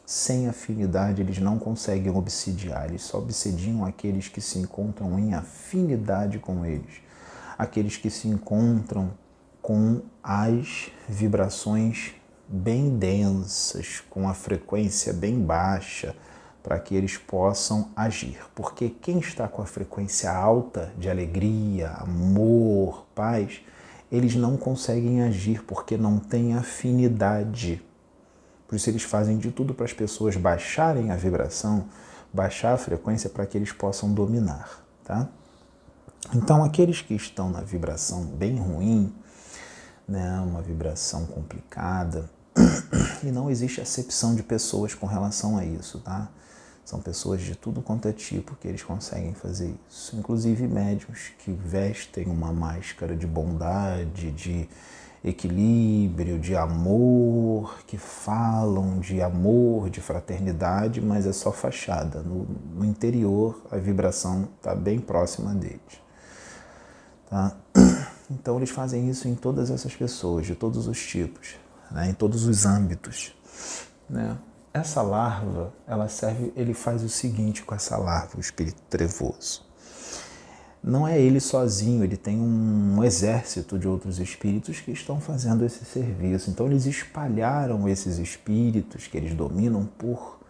Sem 0.04 0.48
afinidade, 0.48 1.22
eles 1.22 1.38
não 1.38 1.58
conseguem 1.58 2.14
obsidiar, 2.14 2.88
eles 2.88 3.02
só 3.02 3.18
obsidiam 3.18 3.86
aqueles 3.86 4.28
que 4.28 4.40
se 4.40 4.58
encontram 4.58 5.18
em 5.18 5.32
afinidade 5.32 6.38
com 6.38 6.66
eles, 6.66 7.00
aqueles 7.56 7.96
que 7.96 8.10
se 8.10 8.28
encontram 8.28 9.12
com 9.62 10.02
as 10.22 10.90
vibrações 11.08 12.12
bem 12.54 12.96
densas, 12.96 14.02
com 14.08 14.28
a 14.28 14.34
frequência 14.34 15.12
bem 15.12 15.40
baixa, 15.40 16.14
para 16.62 16.78
que 16.78 16.94
eles 16.94 17.16
possam 17.16 17.90
agir. 17.96 18.38
Porque 18.54 18.88
quem 18.88 19.18
está 19.18 19.48
com 19.48 19.60
a 19.60 19.66
frequência 19.66 20.30
alta 20.30 20.92
de 20.96 21.10
alegria, 21.10 21.90
amor, 21.98 23.06
paz, 23.14 23.60
eles 24.10 24.36
não 24.36 24.56
conseguem 24.56 25.22
agir 25.22 25.64
porque 25.64 25.96
não 25.96 26.18
têm 26.18 26.54
afinidade. 26.54 27.82
Por 28.68 28.76
isso 28.76 28.88
eles 28.88 29.02
fazem 29.02 29.36
de 29.36 29.50
tudo 29.50 29.74
para 29.74 29.84
as 29.84 29.92
pessoas 29.92 30.36
baixarem 30.36 31.10
a 31.10 31.16
vibração, 31.16 31.88
baixar 32.32 32.72
a 32.72 32.78
frequência 32.78 33.28
para 33.28 33.44
que 33.46 33.58
eles 33.58 33.72
possam 33.72 34.14
dominar, 34.14 34.82
tá? 35.04 35.28
Então 36.34 36.64
aqueles 36.64 37.02
que 37.02 37.14
estão 37.14 37.50
na 37.50 37.60
vibração 37.60 38.24
bem 38.24 38.56
ruim, 38.56 39.12
né, 40.08 40.40
uma 40.40 40.62
vibração 40.62 41.26
complicada, 41.26 42.30
e 43.22 43.32
não 43.32 43.50
existe 43.50 43.80
acepção 43.80 44.34
de 44.34 44.42
pessoas 44.42 44.94
com 44.94 45.06
relação 45.06 45.56
a 45.56 45.64
isso, 45.64 45.98
tá? 45.98 46.28
São 46.84 47.00
pessoas 47.00 47.40
de 47.40 47.54
tudo 47.54 47.80
quanto 47.80 48.06
é 48.06 48.12
tipo 48.12 48.54
que 48.56 48.68
eles 48.68 48.82
conseguem 48.82 49.32
fazer 49.32 49.74
isso. 49.88 50.14
Inclusive 50.16 50.68
médiums 50.68 51.32
que 51.38 51.50
vestem 51.50 52.26
uma 52.26 52.52
máscara 52.52 53.16
de 53.16 53.26
bondade, 53.26 54.30
de 54.30 54.68
equilíbrio, 55.24 56.38
de 56.38 56.54
amor, 56.54 57.78
que 57.86 57.96
falam 57.96 59.00
de 59.00 59.22
amor, 59.22 59.88
de 59.88 60.02
fraternidade, 60.02 61.00
mas 61.00 61.26
é 61.26 61.32
só 61.32 61.50
fachada. 61.50 62.20
No, 62.20 62.46
no 62.74 62.84
interior, 62.84 63.62
a 63.70 63.78
vibração 63.78 64.46
está 64.58 64.74
bem 64.74 65.00
próxima 65.00 65.54
deles. 65.54 65.80
Tá? 67.30 67.56
Então, 68.30 68.56
eles 68.56 68.70
fazem 68.70 69.08
isso 69.10 69.28
em 69.28 69.34
todas 69.34 69.70
essas 69.70 69.94
pessoas, 69.94 70.46
de 70.46 70.54
todos 70.54 70.88
os 70.88 70.98
tipos 70.98 71.56
né, 71.90 72.10
em 72.10 72.14
todos 72.14 72.46
os 72.46 72.64
âmbitos. 72.64 73.34
Né? 74.08 74.36
Essa 74.72 75.02
larva, 75.02 75.72
ela 75.86 76.08
serve, 76.08 76.52
ele 76.56 76.74
faz 76.74 77.02
o 77.04 77.08
seguinte 77.08 77.62
com 77.62 77.74
essa 77.74 77.96
larva, 77.96 78.36
o 78.36 78.40
espírito 78.40 78.82
trevoso. 78.90 79.64
Não 80.82 81.08
é 81.08 81.18
ele 81.18 81.40
sozinho, 81.40 82.04
ele 82.04 82.16
tem 82.16 82.38
um 82.38 83.02
exército 83.02 83.78
de 83.78 83.88
outros 83.88 84.18
espíritos 84.18 84.80
que 84.80 84.90
estão 84.90 85.18
fazendo 85.18 85.64
esse 85.64 85.84
serviço. 85.84 86.50
Então 86.50 86.66
eles 86.66 86.84
espalharam 86.84 87.88
esses 87.88 88.18
espíritos 88.18 89.06
que 89.06 89.16
eles 89.16 89.34
dominam 89.34 89.86
por 89.86 90.40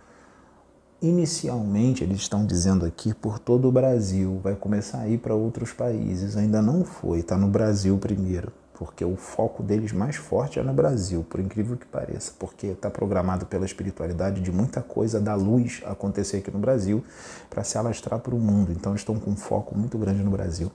inicialmente 1.01 2.03
eles 2.03 2.21
estão 2.21 2.47
dizendo 2.47 2.87
aqui 2.87 3.13
por 3.13 3.39
todo 3.39 3.69
o 3.69 3.73
Brasil, 3.73 4.41
vai 4.43 4.57
começar 4.57 5.01
a 5.01 5.09
ir 5.09 5.19
para 5.19 5.35
outros 5.35 5.73
países. 5.73 6.37
Ainda 6.37 6.63
não 6.63 6.83
foi, 6.83 7.21
está 7.21 7.37
no 7.37 7.47
Brasil 7.47 7.97
primeiro 7.99 8.51
porque 8.75 9.05
o 9.05 9.17
foco 9.17 9.63
deles 9.63 9.93
mais 9.93 10.17
forte 10.17 10.59
é 10.59 10.63
no 10.63 10.73
Brasil, 10.73 11.25
por 11.29 11.41
incrível 11.41 11.77
que 11.77 11.87
pareça, 11.87 12.33
porque 12.39 12.69
está 12.69 12.91
programado 12.91 13.47
pela 13.47 13.65
espiritualidade 13.65 14.41
de 14.41 14.53
muita 14.53 14.83
coisa 14.83 15.21
da 15.21 15.35
luz 15.35 15.83
acontecer 15.87 16.39
aqui 16.39 16.51
no 16.51 16.59
Brasil 16.59 17.05
para 17.49 17.65
se 17.65 17.79
alastrar 17.79 18.21
para 18.21 18.35
o 18.35 18.39
mundo. 18.39 18.73
Então 18.73 18.93
eles 18.93 19.01
estão 19.01 19.19
com 19.19 19.31
um 19.31 19.37
foco 19.37 19.77
muito 19.77 19.97
grande 19.97 20.23
no 20.23 20.31
Brasil. 20.31 20.71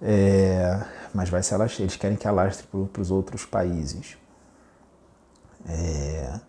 É, 0.00 0.82
mas 1.12 1.28
vai 1.28 1.42
se 1.42 1.54
alastrar, 1.54 1.82
eles 1.82 1.96
querem 1.96 2.16
que 2.16 2.28
alastre 2.28 2.66
para 2.66 3.00
os 3.02 3.10
outros 3.10 3.44
países. 3.44 4.16
É, 5.66 6.40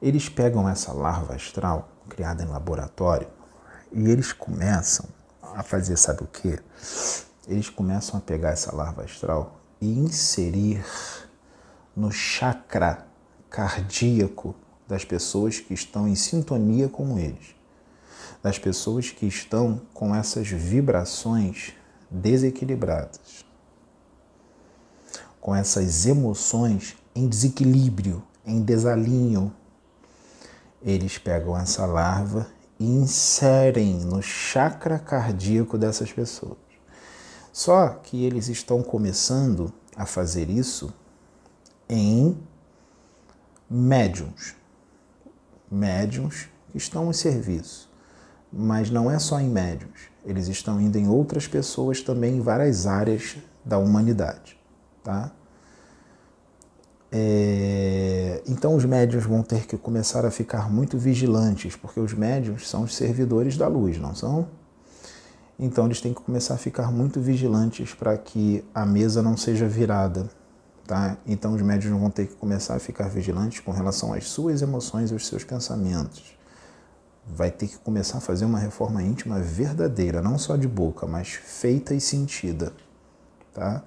Eles 0.00 0.28
pegam 0.28 0.68
essa 0.68 0.92
larva 0.92 1.34
astral, 1.34 1.88
criada 2.08 2.42
em 2.42 2.46
laboratório, 2.46 3.28
e 3.92 4.08
eles 4.08 4.32
começam 4.32 5.06
a 5.42 5.62
fazer, 5.62 5.96
sabe 5.96 6.22
o 6.22 6.26
que? 6.26 6.58
Eles 7.48 7.68
começam 7.68 8.18
a 8.18 8.22
pegar 8.22 8.50
essa 8.50 8.74
larva 8.74 9.02
astral 9.02 9.60
e 9.80 9.88
inserir 9.98 10.84
no 11.96 12.12
chakra 12.12 13.06
cardíaco 13.48 14.54
das 14.86 15.04
pessoas 15.04 15.58
que 15.58 15.72
estão 15.72 16.06
em 16.06 16.14
sintonia 16.14 16.88
com 16.88 17.18
eles, 17.18 17.54
das 18.42 18.58
pessoas 18.58 19.10
que 19.10 19.26
estão 19.26 19.80
com 19.94 20.14
essas 20.14 20.48
vibrações 20.48 21.72
desequilibradas, 22.10 23.44
com 25.40 25.54
essas 25.54 26.06
emoções 26.06 26.96
em 27.14 27.28
desequilíbrio, 27.28 28.22
em 28.44 28.60
desalinho. 28.60 29.54
Eles 30.82 31.18
pegam 31.18 31.56
essa 31.56 31.86
larva 31.86 32.46
e 32.78 32.84
inserem 32.84 34.00
no 34.00 34.22
chakra 34.22 34.98
cardíaco 34.98 35.78
dessas 35.78 36.12
pessoas. 36.12 36.69
Só 37.60 37.90
que 37.90 38.24
eles 38.24 38.48
estão 38.48 38.82
começando 38.82 39.70
a 39.94 40.06
fazer 40.06 40.48
isso 40.48 40.94
em 41.90 42.34
médiums. 43.68 44.54
Médiums 45.70 46.48
que 46.70 46.78
estão 46.78 47.10
em 47.10 47.12
serviço. 47.12 47.92
Mas 48.50 48.90
não 48.90 49.10
é 49.10 49.18
só 49.18 49.38
em 49.38 49.50
médiums. 49.50 50.08
Eles 50.24 50.48
estão 50.48 50.80
indo 50.80 50.96
em 50.96 51.06
outras 51.06 51.46
pessoas 51.46 52.00
também 52.00 52.38
em 52.38 52.40
várias 52.40 52.86
áreas 52.86 53.36
da 53.62 53.76
humanidade. 53.76 54.58
Tá? 55.04 55.30
É... 57.12 58.42
Então 58.46 58.74
os 58.74 58.86
médiums 58.86 59.26
vão 59.26 59.42
ter 59.42 59.66
que 59.66 59.76
começar 59.76 60.24
a 60.24 60.30
ficar 60.30 60.72
muito 60.72 60.96
vigilantes, 60.96 61.76
porque 61.76 62.00
os 62.00 62.14
médiums 62.14 62.66
são 62.66 62.84
os 62.84 62.94
servidores 62.94 63.58
da 63.58 63.68
luz, 63.68 63.98
não 63.98 64.14
são? 64.14 64.48
Então 65.62 65.84
eles 65.84 66.00
têm 66.00 66.14
que 66.14 66.22
começar 66.22 66.54
a 66.54 66.56
ficar 66.56 66.90
muito 66.90 67.20
vigilantes 67.20 67.92
para 67.92 68.16
que 68.16 68.64
a 68.74 68.86
mesa 68.86 69.22
não 69.22 69.36
seja 69.36 69.68
virada. 69.68 70.26
Tá? 70.86 71.18
Então 71.26 71.52
os 71.54 71.60
médios 71.60 71.92
vão 71.92 72.10
ter 72.10 72.28
que 72.28 72.34
começar 72.34 72.74
a 72.74 72.78
ficar 72.78 73.10
vigilantes 73.10 73.60
com 73.60 73.70
relação 73.70 74.14
às 74.14 74.24
suas 74.26 74.62
emoções 74.62 75.10
e 75.10 75.12
aos 75.12 75.26
seus 75.26 75.44
pensamentos. 75.44 76.34
Vai 77.26 77.50
ter 77.50 77.68
que 77.68 77.76
começar 77.76 78.18
a 78.18 78.20
fazer 78.22 78.46
uma 78.46 78.58
reforma 78.58 79.02
íntima 79.02 79.38
verdadeira, 79.38 80.22
não 80.22 80.38
só 80.38 80.56
de 80.56 80.66
boca, 80.66 81.06
mas 81.06 81.28
feita 81.28 81.94
e 81.94 82.00
sentida. 82.00 82.72
Tá? 83.52 83.84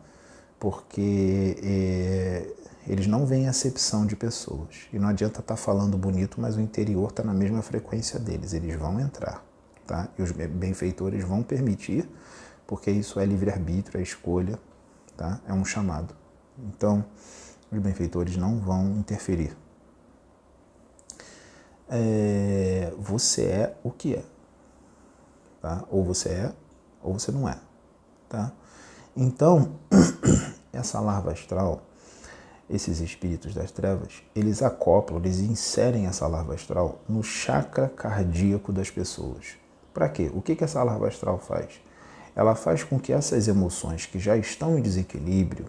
Porque 0.60 1.58
é, 1.63 2.53
eles 2.88 3.08
não 3.08 3.25
veem 3.25 3.48
acepção 3.48 4.06
de 4.06 4.15
pessoas. 4.15 4.88
E 4.94 5.00
não 5.00 5.08
adianta 5.08 5.39
estar 5.39 5.56
tá 5.56 5.58
falando 5.58 5.98
bonito, 5.98 6.39
mas 6.39 6.56
o 6.56 6.62
interior 6.62 7.10
está 7.10 7.24
na 7.24 7.34
mesma 7.34 7.63
frequência 7.63 8.20
deles. 8.20 8.53
Eles 8.53 8.75
vão 8.75 9.00
entrar 9.00 9.44
tá? 9.86 10.10
E 10.18 10.22
os 10.22 10.32
benfeitores 10.32 11.24
vão 11.24 11.44
permitir, 11.44 12.10
porque 12.66 12.90
isso 12.92 13.20
é 13.20 13.25
livre-arbítrio, 13.25 14.00
é 14.00 14.04
escolha, 14.04 14.60
tá? 15.16 15.40
É 15.48 15.54
um 15.54 15.66
chamado. 15.66 16.16
Então, 16.58 17.06
os 17.72 17.80
benfeitores 17.80 18.38
não 18.38 18.60
vão 18.60 18.98
interferir. 18.98 19.56
É, 21.90 22.94
você 22.98 23.44
é 23.44 23.78
o 23.84 23.92
que 23.92 24.16
é, 24.16 24.24
tá? 25.62 25.84
Ou 25.90 26.04
você 26.04 26.30
é, 26.30 26.54
ou 27.02 27.13
você 27.13 27.32
não 27.32 27.48
é, 27.48 27.60
tá? 28.30 28.52
Então, 29.16 29.75
essa 30.72 31.00
larva 31.00 31.32
astral, 31.34 31.84
esses 32.70 33.00
espíritos 33.00 33.54
das 33.54 33.72
trevas, 33.72 34.24
eles 34.36 34.63
acoplam, 34.63 35.20
eles 35.20 35.40
inserem 35.40 36.08
essa 36.08 36.25
larva 36.25 36.56
astral 36.56 37.00
no 37.08 37.22
chakra 37.22 37.90
cardíaco 37.90 38.72
das 38.72 38.89
pessoas. 38.89 39.62
Para 39.93 40.10
quê? 40.10 40.32
O 40.34 40.41
que, 40.41 40.56
que 40.56 40.63
essa 40.63 40.84
larva 40.84 41.08
astral 41.08 41.38
faz? 41.38 41.82
Ela 42.36 42.56
faz 42.56 42.84
com 42.84 42.99
que 42.99 43.13
essas 43.13 43.47
emoções 43.47 44.06
que 44.06 44.17
já 44.17 44.36
estão 44.36 44.77
em 44.77 44.82
desequilíbrio, 44.82 45.67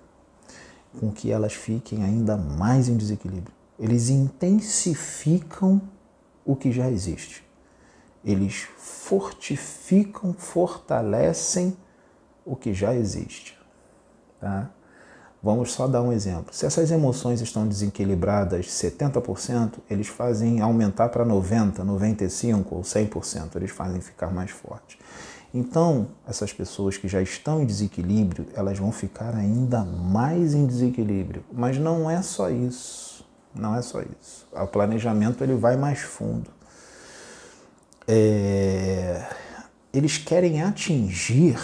com 0.98 1.10
que 1.10 1.30
elas 1.30 1.52
fiquem 1.52 2.02
ainda 2.02 2.36
mais 2.36 2.88
em 2.88 2.96
desequilíbrio. 2.96 3.52
Eles 3.78 4.08
intensificam 4.08 5.80
o 6.44 6.56
que 6.56 6.72
já 6.72 6.90
existe. 6.90 7.44
Eles 8.24 8.66
fortificam, 8.78 10.32
fortalecem 10.32 11.76
o 12.44 12.56
que 12.56 12.72
já 12.72 12.94
existe. 12.94 13.58
Tá? 14.40 14.70
Vamos 15.44 15.72
só 15.72 15.86
dar 15.86 16.00
um 16.00 16.10
exemplo. 16.10 16.54
Se 16.54 16.64
essas 16.64 16.90
emoções 16.90 17.42
estão 17.42 17.68
desequilibradas 17.68 18.64
70%, 18.64 19.74
eles 19.90 20.06
fazem 20.06 20.62
aumentar 20.62 21.10
para 21.10 21.22
90%, 21.22 21.84
95% 21.84 22.64
ou 22.70 22.80
100%, 22.80 23.56
eles 23.56 23.70
fazem 23.70 24.00
ficar 24.00 24.32
mais 24.32 24.50
forte. 24.50 24.98
Então, 25.52 26.08
essas 26.26 26.50
pessoas 26.50 26.96
que 26.96 27.06
já 27.06 27.20
estão 27.20 27.60
em 27.60 27.66
desequilíbrio, 27.66 28.46
elas 28.54 28.78
vão 28.78 28.90
ficar 28.90 29.34
ainda 29.34 29.84
mais 29.84 30.54
em 30.54 30.64
desequilíbrio. 30.64 31.44
Mas 31.52 31.76
não 31.76 32.10
é 32.10 32.22
só 32.22 32.48
isso. 32.48 33.22
Não 33.54 33.76
é 33.76 33.82
só 33.82 34.00
isso. 34.00 34.46
O 34.50 34.66
planejamento 34.66 35.44
ele 35.44 35.56
vai 35.56 35.76
mais 35.76 36.00
fundo. 36.00 36.50
É... 38.08 39.28
Eles 39.92 40.16
querem 40.16 40.62
atingir 40.62 41.58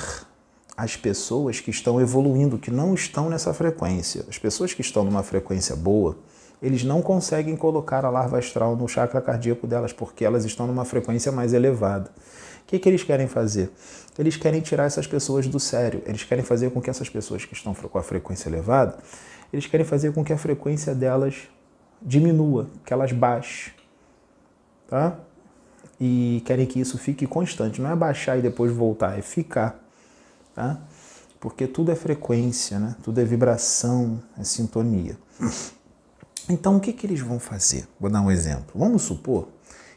as 0.81 0.97
pessoas 0.97 1.61
que 1.61 1.71
estão 1.71 2.01
evoluindo, 2.01 2.57
que 2.57 2.71
não 2.71 2.95
estão 2.95 3.29
nessa 3.29 3.53
frequência. 3.53 4.25
As 4.31 4.38
pessoas 4.38 4.73
que 4.73 4.81
estão 4.81 5.05
numa 5.05 5.23
frequência 5.23 5.77
boa, 5.77 6.16
eles 6.62 6.83
não 6.83 7.03
conseguem 7.03 7.55
colocar 7.55 8.03
a 8.03 8.09
larva 8.09 8.38
astral 8.38 8.75
no 8.75 8.88
chakra 8.88 9.21
cardíaco 9.21 9.66
delas, 9.66 9.93
porque 9.93 10.25
elas 10.25 10.47
estão 10.47 10.66
numa 10.66 10.87
frequência 10.87 11.31
mais 11.31 11.53
elevada. 11.53 12.11
O 12.62 12.66
que, 12.66 12.79
que 12.79 12.88
eles 12.88 13.03
querem 13.03 13.27
fazer? 13.27 13.71
Eles 14.19 14.38
querem 14.38 14.62
tirar 14.62 14.85
essas 14.85 15.07
pessoas 15.07 15.47
do 15.47 15.61
sério, 15.61 16.03
eles 16.07 16.25
querem 16.25 16.43
fazer 16.43 16.71
com 16.71 16.81
que 16.81 16.88
essas 16.88 17.11
pessoas 17.11 17.45
que 17.45 17.53
estão 17.53 17.75
com 17.75 17.99
a 17.99 18.03
frequência 18.03 18.49
elevada, 18.49 18.97
eles 19.53 19.66
querem 19.66 19.85
fazer 19.85 20.14
com 20.14 20.25
que 20.25 20.33
a 20.33 20.38
frequência 20.38 20.95
delas 20.95 21.43
diminua, 22.01 22.71
que 22.87 22.93
elas 22.95 23.12
baixem. 23.12 23.75
Tá? 24.88 25.19
E 26.01 26.43
querem 26.47 26.64
que 26.64 26.81
isso 26.81 26.97
fique 26.97 27.27
constante. 27.27 27.83
Não 27.83 27.90
é 27.90 27.95
baixar 27.95 28.38
e 28.38 28.40
depois 28.40 28.73
voltar, 28.73 29.19
é 29.19 29.21
ficar 29.21 29.89
tá? 30.55 30.81
Porque 31.39 31.67
tudo 31.67 31.91
é 31.91 31.95
frequência, 31.95 32.79
né? 32.79 32.97
Tudo 33.03 33.21
é 33.21 33.25
vibração, 33.25 34.23
é 34.39 34.45
sintonia. 34.45 35.17
Então, 36.49 36.77
o 36.77 36.81
que, 36.81 36.93
que 36.93 37.07
eles 37.07 37.21
vão 37.21 37.39
fazer? 37.39 37.87
Vou 37.99 38.11
dar 38.11 38.21
um 38.21 38.31
exemplo. 38.31 38.73
Vamos 38.75 39.03
supor 39.03 39.49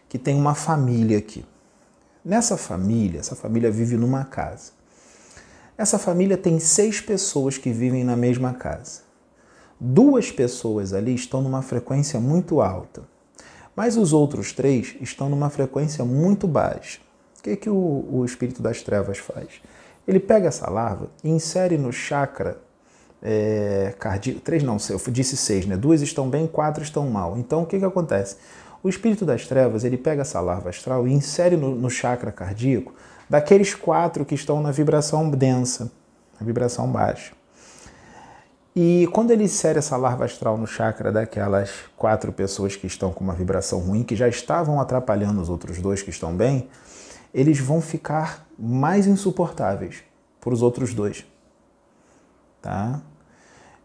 que 0.08 0.20
tem 0.20 0.36
uma 0.36 0.56
família 0.56 1.18
aqui. 1.18 1.44
Nessa 2.24 2.56
família, 2.56 3.20
essa 3.20 3.36
família 3.36 3.72
vive 3.72 3.98
numa 3.98 4.24
casa. 4.24 4.72
Essa 5.78 5.98
família 5.98 6.38
tem 6.38 6.60
seis 6.60 7.02
pessoas 7.02 7.58
que 7.58 7.72
vivem 7.72 8.04
na 8.04 8.16
mesma 8.16 8.54
casa. 8.54 9.02
Duas 9.80 10.32
pessoas 10.32 10.94
ali 10.94 11.16
estão 11.16 11.42
numa 11.42 11.62
frequência 11.62 12.20
muito 12.20 12.62
alta, 12.62 13.04
mas 13.76 13.98
os 13.98 14.14
outros 14.14 14.54
três 14.54 14.96
estão 15.02 15.30
numa 15.30 15.50
frequência 15.50 16.06
muito 16.06 16.48
baixa. 16.48 17.00
O 17.40 17.44
que, 17.44 17.56
que 17.58 17.70
o, 17.70 18.06
o 18.10 18.24
espírito 18.24 18.62
das 18.62 18.82
trevas 18.82 19.18
faz? 19.18 19.62
Ele 20.08 20.20
pega 20.20 20.48
essa 20.48 20.70
larva 20.70 21.10
e 21.24 21.30
insere 21.30 21.78
no 21.78 21.92
chakra 21.92 22.58
é, 23.22 23.94
cardíaco. 23.98 24.42
Três 24.42 24.62
não, 24.64 24.78
eu 24.90 25.00
disse 25.12 25.38
seis, 25.38 25.66
né? 25.66 25.78
Duas 25.78 26.02
estão 26.02 26.30
bem, 26.30 26.46
quatro 26.46 26.84
estão 26.84 27.10
mal. 27.10 27.38
Então 27.38 27.64
o 27.64 27.66
que, 27.66 27.80
que 27.80 27.86
acontece? 27.86 28.36
O 28.84 28.90
espírito 28.90 29.26
das 29.26 29.48
trevas 29.48 29.86
ele 29.86 29.98
pega 29.98 30.24
essa 30.24 30.42
larva 30.42 30.70
astral 30.70 31.08
e 31.08 31.14
insere 31.14 31.56
no, 31.56 31.74
no 31.74 31.90
chakra 31.90 32.32
cardíaco 32.32 32.94
daqueles 33.30 33.74
quatro 33.74 34.26
que 34.26 34.36
estão 34.36 34.62
na 34.62 34.72
vibração 34.72 35.30
densa, 35.30 35.90
na 36.40 36.46
vibração 36.46 36.88
baixa. 36.92 37.32
E 38.76 39.08
quando 39.14 39.32
ele 39.32 39.44
insere 39.44 39.80
essa 39.80 39.96
larva 39.96 40.26
astral 40.26 40.58
no 40.58 40.66
chakra 40.66 41.12
daquelas 41.12 41.72
quatro 41.96 42.34
pessoas 42.34 42.76
que 42.76 42.88
estão 42.88 43.14
com 43.14 43.24
uma 43.24 43.34
vibração 43.34 43.80
ruim, 43.80 44.04
que 44.04 44.16
já 44.16 44.28
estavam 44.28 44.82
atrapalhando 44.82 45.40
os 45.40 45.48
outros 45.48 45.80
dois 45.80 46.02
que 46.02 46.10
estão 46.10 46.36
bem, 46.36 46.68
eles 47.34 47.60
vão 47.60 47.82
ficar 47.82 48.48
mais 48.58 49.08
insuportáveis 49.08 50.04
para 50.40 50.54
os 50.54 50.62
outros 50.62 50.94
dois. 50.94 51.26
Tá? 52.62 53.02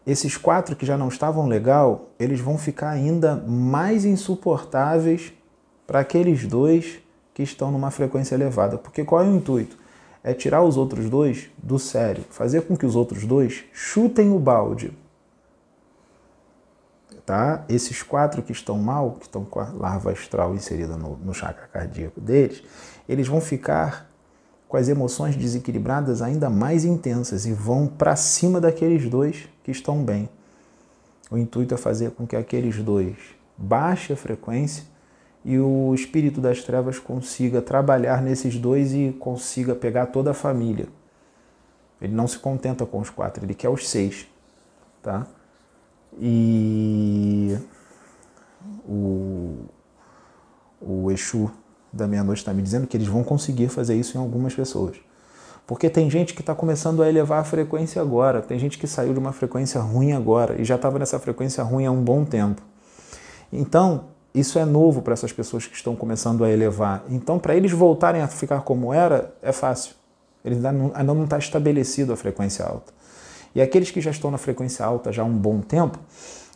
Esses 0.05 0.37
quatro 0.37 0.75
que 0.75 0.85
já 0.85 0.97
não 0.97 1.07
estavam 1.07 1.47
legal, 1.47 2.09
eles 2.19 2.39
vão 2.39 2.57
ficar 2.57 2.89
ainda 2.89 3.35
mais 3.35 4.05
insuportáveis 4.05 5.33
para 5.85 5.99
aqueles 5.99 6.45
dois 6.45 6.99
que 7.33 7.43
estão 7.43 7.71
numa 7.71 7.91
frequência 7.91 8.35
elevada. 8.35 8.77
Porque 8.77 9.03
qual 9.03 9.23
é 9.23 9.27
o 9.27 9.35
intuito? 9.35 9.77
É 10.23 10.33
tirar 10.33 10.63
os 10.63 10.77
outros 10.77 11.09
dois 11.09 11.49
do 11.57 11.79
sério, 11.79 12.25
fazer 12.29 12.61
com 12.61 12.75
que 12.75 12.85
os 12.85 12.95
outros 12.95 13.25
dois 13.25 13.63
chutem 13.73 14.31
o 14.31 14.39
balde. 14.39 14.91
Tá? 17.25 17.63
Esses 17.69 18.01
quatro 18.01 18.41
que 18.41 18.51
estão 18.51 18.77
mal, 18.77 19.11
que 19.11 19.25
estão 19.25 19.45
com 19.45 19.59
a 19.59 19.69
larva 19.69 20.11
astral 20.11 20.55
inserida 20.55 20.97
no, 20.97 21.15
no 21.17 21.33
chakra 21.33 21.67
cardíaco 21.67 22.19
deles, 22.19 22.63
eles 23.09 23.27
vão 23.27 23.41
ficar 23.41 24.07
com 24.67 24.77
as 24.77 24.87
emoções 24.87 25.35
desequilibradas 25.35 26.21
ainda 26.21 26.47
mais 26.47 26.85
intensas 26.85 27.47
e 27.47 27.51
vão 27.51 27.87
para 27.87 28.15
cima 28.15 28.61
daqueles 28.61 29.09
dois 29.09 29.49
que 29.63 29.71
estão 29.71 30.03
bem. 30.03 30.29
O 31.31 31.37
intuito 31.37 31.73
é 31.73 31.77
fazer 31.77 32.11
com 32.11 32.27
que 32.27 32.35
aqueles 32.35 32.77
dois 32.77 33.17
baixe 33.57 34.13
a 34.13 34.15
frequência 34.15 34.83
e 35.43 35.57
o 35.57 35.91
espírito 35.95 36.39
das 36.39 36.61
trevas 36.63 36.99
consiga 36.99 37.63
trabalhar 37.63 38.21
nesses 38.21 38.59
dois 38.59 38.93
e 38.93 39.15
consiga 39.19 39.73
pegar 39.73 40.07
toda 40.07 40.29
a 40.29 40.35
família. 40.35 40.87
Ele 41.99 42.13
não 42.13 42.27
se 42.27 42.37
contenta 42.37 42.85
com 42.85 42.99
os 42.99 43.09
quatro, 43.09 43.43
ele 43.43 43.55
quer 43.55 43.69
os 43.69 43.89
seis, 43.89 44.27
tá? 45.01 45.25
E 46.19 47.57
o, 48.87 49.65
o 50.79 51.11
Exu 51.11 51.51
da 51.91 52.07
meia-noite 52.07 52.39
está 52.39 52.53
me 52.53 52.61
dizendo 52.61 52.87
que 52.87 52.95
eles 52.95 53.07
vão 53.07 53.23
conseguir 53.23 53.69
fazer 53.69 53.95
isso 53.95 54.17
em 54.17 54.19
algumas 54.19 54.53
pessoas. 54.53 54.97
Porque 55.65 55.89
tem 55.89 56.09
gente 56.09 56.33
que 56.33 56.41
está 56.41 56.55
começando 56.55 57.03
a 57.03 57.07
elevar 57.07 57.41
a 57.41 57.43
frequência 57.43 58.01
agora, 58.01 58.41
tem 58.41 58.57
gente 58.57 58.77
que 58.77 58.87
saiu 58.87 59.13
de 59.13 59.19
uma 59.19 59.31
frequência 59.31 59.79
ruim 59.79 60.13
agora 60.13 60.59
e 60.59 60.65
já 60.65 60.75
estava 60.75 60.97
nessa 60.97 61.19
frequência 61.19 61.63
ruim 61.63 61.85
há 61.85 61.91
um 61.91 62.01
bom 62.01 62.25
tempo. 62.25 62.61
Então, 63.53 64.05
isso 64.33 64.57
é 64.57 64.65
novo 64.65 65.01
para 65.01 65.13
essas 65.13 65.31
pessoas 65.31 65.65
que 65.65 65.75
estão 65.75 65.95
começando 65.95 66.43
a 66.43 66.49
elevar. 66.49 67.03
Então, 67.09 67.37
para 67.37 67.55
eles 67.55 67.71
voltarem 67.71 68.21
a 68.21 68.27
ficar 68.27 68.61
como 68.61 68.93
era, 68.93 69.33
é 69.41 69.51
fácil. 69.51 69.93
Eles 70.43 70.63
ainda 70.63 71.13
não 71.13 71.23
está 71.23 71.37
estabelecido 71.37 72.13
a 72.13 72.15
frequência 72.15 72.65
alta. 72.65 72.93
E 73.53 73.61
aqueles 73.61 73.91
que 73.91 73.99
já 73.99 74.11
estão 74.11 74.29
na 74.31 74.37
frequência 74.37 74.85
alta 74.85 75.11
já 75.11 75.23
há 75.23 75.25
um 75.25 75.37
bom 75.37 75.61
tempo, 75.61 75.99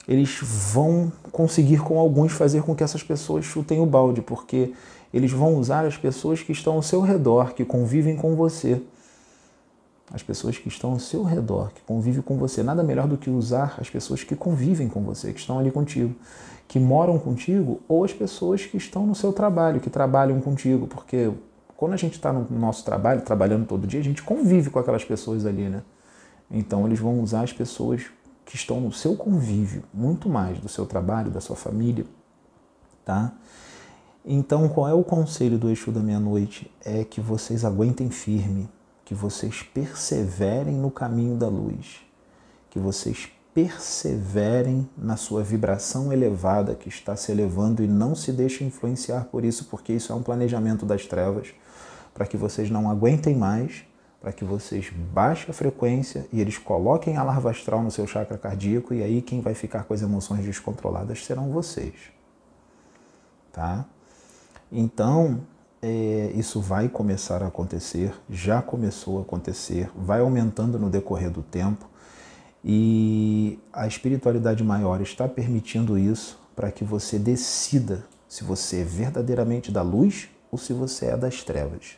eles 0.08 0.40
vão 0.42 1.12
conseguir 1.32 1.80
com 1.80 1.98
alguns 1.98 2.32
fazer 2.32 2.62
com 2.64 2.76
que 2.76 2.84
essas 2.84 3.04
pessoas 3.04 3.46
chutem 3.46 3.80
o 3.80 3.86
balde, 3.86 4.22
porque 4.22 4.74
eles 5.14 5.32
vão 5.32 5.56
usar 5.56 5.86
as 5.86 5.96
pessoas 5.96 6.42
que 6.42 6.52
estão 6.52 6.74
ao 6.74 6.82
seu 6.82 7.02
redor, 7.02 7.54
que 7.54 7.64
convivem 7.64 8.16
com 8.16 8.36
você. 8.36 8.82
As 10.12 10.24
pessoas 10.24 10.58
que 10.58 10.68
estão 10.68 10.92
ao 10.92 11.00
seu 11.00 11.24
redor, 11.24 11.72
que 11.74 11.82
convivem 11.82 12.22
com 12.22 12.38
você. 12.38 12.64
Nada 12.64 12.84
melhor 12.84 13.08
do 13.08 13.18
que 13.18 13.30
usar 13.30 13.76
as 13.80 13.90
pessoas 13.90 14.24
que 14.24 14.36
convivem 14.36 14.90
com 14.90 15.04
você, 15.04 15.32
que 15.32 15.40
estão 15.40 15.60
ali 15.60 15.72
contigo, 15.72 16.16
que 16.68 16.80
moram 16.80 17.20
contigo, 17.20 17.82
ou 17.88 18.04
as 18.04 18.12
pessoas 18.12 18.66
que 18.66 18.76
estão 18.76 19.06
no 19.06 19.14
seu 19.14 19.32
trabalho, 19.32 19.80
que 19.80 19.90
trabalham 19.90 20.42
contigo, 20.42 20.88
porque 20.88 21.32
quando 21.78 21.94
a 21.94 21.98
gente 21.98 22.14
está 22.14 22.34
no 22.34 22.48
nosso 22.58 22.84
trabalho, 22.84 23.22
trabalhando 23.22 23.66
todo 23.66 23.86
dia, 23.86 24.00
a 24.00 24.04
gente 24.04 24.24
convive 24.24 24.70
com 24.70 24.80
aquelas 24.80 25.04
pessoas 25.04 25.46
ali, 25.46 25.70
né? 25.70 25.84
Então 26.50 26.86
eles 26.86 27.00
vão 27.00 27.20
usar 27.20 27.44
as 27.44 27.54
pessoas 27.54 28.04
que 28.46 28.56
estão 28.56 28.82
no 28.82 28.92
seu 28.92 29.16
convívio, 29.16 29.84
muito 29.94 30.28
mais 30.28 30.60
do 30.60 30.68
seu 30.68 30.86
trabalho, 30.86 31.32
da 31.32 31.40
sua 31.40 31.56
família, 31.56 32.06
tá? 33.06 33.34
Então, 34.26 34.70
qual 34.70 34.88
é 34.88 34.94
o 34.94 35.04
conselho 35.04 35.58
do 35.58 35.70
Exu 35.70 35.92
da 35.92 36.00
Meia-Noite? 36.00 36.72
É 36.84 37.04
que 37.04 37.20
vocês 37.20 37.66
aguentem 37.66 38.10
firme, 38.10 38.70
que 39.04 39.14
vocês 39.14 39.62
perseverem 39.62 40.76
no 40.76 40.90
caminho 40.90 41.36
da 41.36 41.48
luz, 41.48 42.02
que 42.70 42.80
vocês 42.80 43.30
perseverem 43.54 44.90
na 44.98 45.18
sua 45.18 45.44
vibração 45.44 46.12
elevada 46.12 46.74
que 46.74 46.90
está 46.90 47.16
se 47.16 47.32
elevando 47.32 47.84
e 47.84 47.88
não 47.88 48.16
se 48.16 48.32
deixem 48.32 48.68
influenciar 48.68 49.26
por 49.26 49.44
isso, 49.44 49.66
porque 49.66 49.94
isso 49.94 50.12
é 50.12 50.16
um 50.16 50.24
planejamento 50.24 50.86
das 50.86 51.06
trevas, 51.06 51.54
para 52.14 52.26
que 52.26 52.38
vocês 52.38 52.70
não 52.70 52.90
aguentem 52.90 53.36
mais 53.36 53.84
para 54.24 54.32
que 54.32 54.46
vocês 54.46 54.90
baixem 54.90 55.50
a 55.50 55.54
frequência 55.54 56.26
e 56.32 56.40
eles 56.40 56.58
coloquem 56.58 57.18
a 57.18 57.24
larva 57.24 57.52
astral 57.52 57.84
no 57.84 57.92
seu 57.92 58.08
chakra 58.08 58.38
cardíaco 58.38 58.94
e 58.94 59.04
aí 59.04 59.22
quem 59.22 59.42
vai 59.42 59.54
ficar 59.54 59.84
com 59.84 59.94
as 59.94 60.02
emoções 60.02 60.46
descontroladas 60.46 61.26
serão 61.26 61.52
vocês. 61.52 61.94
Tá? 63.52 63.86
Então, 64.74 65.42
é, 65.82 66.32
isso 66.36 66.60
vai 66.60 66.90
começar 66.90 67.44
a 67.44 67.48
acontecer, 67.48 68.14
já 68.30 68.62
começou 68.62 69.20
a 69.20 69.22
acontecer, 69.22 69.90
vai 69.96 70.20
aumentando 70.20 70.80
no 70.80 70.90
decorrer 70.90 71.30
do 71.30 71.44
tempo 71.44 71.88
e 72.66 73.60
a 73.72 73.86
espiritualidade 73.86 74.64
maior 74.64 75.00
está 75.02 75.28
permitindo 75.28 75.98
isso 75.98 76.40
para 76.56 76.72
que 76.72 76.84
você 76.84 77.20
decida 77.20 78.04
se 78.28 78.44
você 78.44 78.82
é 78.82 78.84
verdadeiramente 78.84 79.72
da 79.72 79.82
luz 79.82 80.30
ou 80.52 80.58
se 80.58 80.74
você 80.74 81.08
é 81.08 81.18
das 81.18 81.44
trevas 81.44 81.98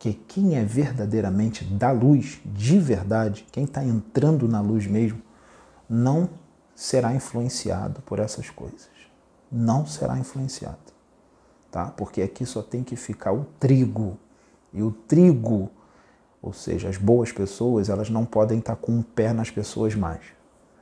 que 0.00 0.14
quem 0.14 0.56
é 0.56 0.64
verdadeiramente 0.64 1.62
da 1.62 1.92
luz, 1.92 2.40
de 2.46 2.78
verdade, 2.78 3.46
quem 3.52 3.64
está 3.64 3.84
entrando 3.84 4.48
na 4.48 4.58
luz 4.58 4.86
mesmo, 4.86 5.20
não 5.86 6.30
será 6.74 7.14
influenciado 7.14 8.00
por 8.00 8.18
essas 8.18 8.48
coisas. 8.48 8.88
Não 9.52 9.84
será 9.84 10.18
influenciado. 10.18 10.78
Tá? 11.70 11.86
Porque 11.86 12.20
aqui 12.20 12.44
só 12.44 12.62
tem 12.62 12.82
que 12.82 12.96
ficar 12.96 13.32
o 13.32 13.46
trigo. 13.58 14.18
E 14.72 14.82
o 14.82 14.90
trigo, 14.90 15.70
ou 16.42 16.52
seja, 16.52 16.88
as 16.88 16.96
boas 16.96 17.30
pessoas, 17.30 17.88
elas 17.88 18.10
não 18.10 18.24
podem 18.24 18.58
estar 18.58 18.76
tá 18.76 18.80
com 18.80 18.92
um 18.92 19.02
pé 19.02 19.32
nas 19.32 19.50
pessoas 19.50 19.94
mais. 19.94 20.20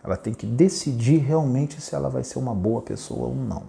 Ela 0.02 0.16
tem 0.16 0.32
que 0.32 0.46
decidir 0.46 1.18
realmente 1.18 1.80
se 1.80 1.94
ela 1.94 2.08
vai 2.08 2.24
ser 2.24 2.38
uma 2.38 2.54
boa 2.54 2.80
pessoa 2.80 3.28
ou 3.28 3.34
não. 3.34 3.64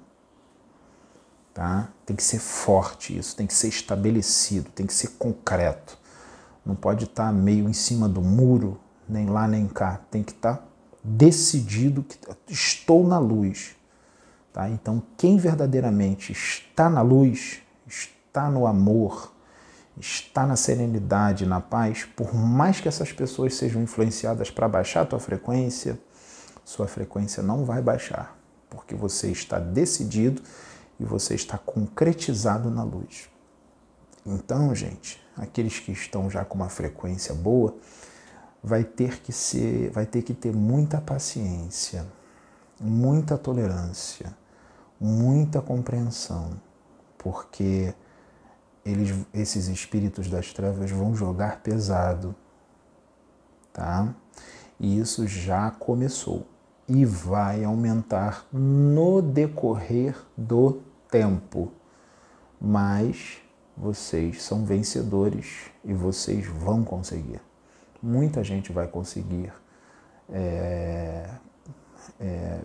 Tá? 1.54 1.90
Tem 2.06 2.16
que 2.16 2.24
ser 2.24 2.40
forte 2.40 3.18
isso, 3.18 3.36
tem 3.36 3.48
que 3.48 3.54
ser 3.54 3.68
estabelecido, 3.68 4.70
tem 4.70 4.86
que 4.86 4.94
ser 4.94 5.10
concreto. 5.18 5.98
Não 6.66 6.76
pode 6.76 7.06
estar 7.06 7.34
meio 7.34 7.68
em 7.68 7.74
cima 7.74 8.08
do 8.08 8.22
muro, 8.22 8.80
nem 9.08 9.26
lá 9.26 9.48
nem 9.48 9.68
cá. 9.68 10.00
Tem 10.10 10.24
que 10.24 10.32
estar 10.32 10.66
decidido 11.04 12.04
que 12.04 12.18
estou 12.48 13.06
na 13.06 13.18
luz. 13.18 13.76
Tá? 14.52 14.70
Então, 14.70 15.02
quem 15.18 15.38
verdadeiramente 15.38 16.32
está 16.32 16.90
na 16.90 17.02
luz, 17.02 17.62
está 17.88 18.50
no 18.50 18.66
amor, 18.66 19.34
está 20.00 20.48
na 20.48 20.56
serenidade, 20.56 21.46
na 21.46 21.60
paz, 21.62 22.06
por 22.16 22.34
mais 22.34 22.80
que 22.80 22.88
essas 22.88 23.12
pessoas 23.12 23.56
sejam 23.56 23.82
influenciadas 23.82 24.50
para 24.50 24.68
baixar 24.68 25.02
a 25.02 25.06
tua 25.06 25.20
frequência, 25.20 26.00
sua 26.64 26.88
frequência 26.88 27.44
não 27.44 27.66
vai 27.66 27.82
baixar, 27.82 28.38
porque 28.70 28.96
você 28.96 29.30
está 29.30 29.60
decidido 29.60 30.42
e 31.00 31.06
você 31.06 31.36
está 31.36 31.58
concretizado 31.58 32.70
na 32.70 32.84
luz. 32.84 33.30
Então, 34.26 34.74
gente, 34.76 35.22
aqueles 35.36 35.80
que 35.80 35.92
estão 35.92 36.30
já 36.30 36.46
com 36.46 36.56
uma 36.56 36.70
frequência 36.70 37.34
boa, 37.34 37.76
vai 38.64 38.84
ter 38.84 39.22
que 39.22 39.32
ser, 39.32 39.90
vai 39.92 40.06
ter 40.06 40.22
que 40.22 40.34
ter 40.34 40.54
muita 40.54 41.00
paciência, 41.00 42.06
muita 42.80 43.38
tolerância, 43.38 44.36
muita 45.00 45.62
compreensão, 45.62 46.60
porque 47.18 47.94
eles, 48.86 49.16
esses 49.34 49.68
espíritos 49.68 50.30
das 50.30 50.54
trevas 50.54 50.90
vão 50.92 51.16
jogar 51.16 51.62
pesado, 51.62 52.36
tá? 53.74 54.14
E 54.80 55.00
isso 55.00 55.28
já 55.28 55.70
começou 55.72 56.46
e 56.88 57.06
vai 57.06 57.64
aumentar 57.64 58.46
no 58.52 59.22
decorrer 59.22 60.16
do 60.36 60.82
tempo, 61.12 61.72
mas 62.60 63.38
vocês 63.78 64.42
são 64.42 64.66
vencedores 64.66 65.70
e 65.84 65.94
vocês 65.94 66.46
vão 66.48 66.84
conseguir. 66.84 67.42
Muita 68.02 68.44
gente 68.44 68.72
vai 68.72 68.88
conseguir 68.88 69.52
é, 70.30 71.30
é, 72.20 72.60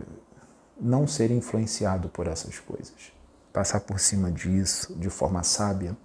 não 0.81 1.07
ser 1.07 1.31
influenciado 1.31 2.09
por 2.09 2.27
essas 2.27 2.59
coisas, 2.59 3.12
passar 3.53 3.81
por 3.81 4.01
cima 4.01 4.31
disso 4.31 4.94
de 4.97 5.09
forma 5.09 5.42
sábia. 5.42 5.97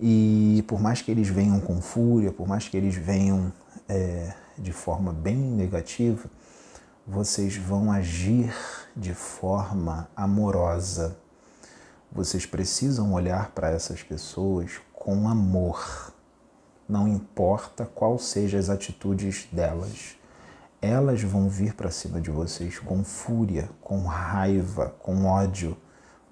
E 0.00 0.64
por 0.66 0.80
mais 0.80 1.02
que 1.02 1.10
eles 1.10 1.28
venham 1.28 1.60
com 1.60 1.80
fúria, 1.80 2.32
por 2.32 2.46
mais 2.46 2.68
que 2.68 2.76
eles 2.76 2.94
venham 2.94 3.52
é, 3.88 4.32
de 4.58 4.72
forma 4.72 5.12
bem 5.12 5.36
negativa, 5.36 6.30
vocês 7.06 7.56
vão 7.56 7.90
agir 7.90 8.54
de 8.96 9.14
forma 9.14 10.08
amorosa. 10.14 11.18
Vocês 12.12 12.46
precisam 12.46 13.12
olhar 13.12 13.50
para 13.50 13.70
essas 13.70 14.02
pessoas 14.02 14.80
com 14.92 15.28
amor. 15.28 16.12
Não 16.88 17.08
importa 17.08 17.84
qual 17.84 18.18
sejam 18.18 18.60
as 18.60 18.68
atitudes 18.68 19.48
delas. 19.50 20.19
Elas 20.82 21.22
vão 21.22 21.48
vir 21.48 21.74
para 21.74 21.90
cima 21.90 22.20
de 22.20 22.30
vocês 22.30 22.78
com 22.78 23.04
fúria, 23.04 23.68
com 23.82 24.04
raiva, 24.06 24.94
com 24.98 25.26
ódio. 25.26 25.76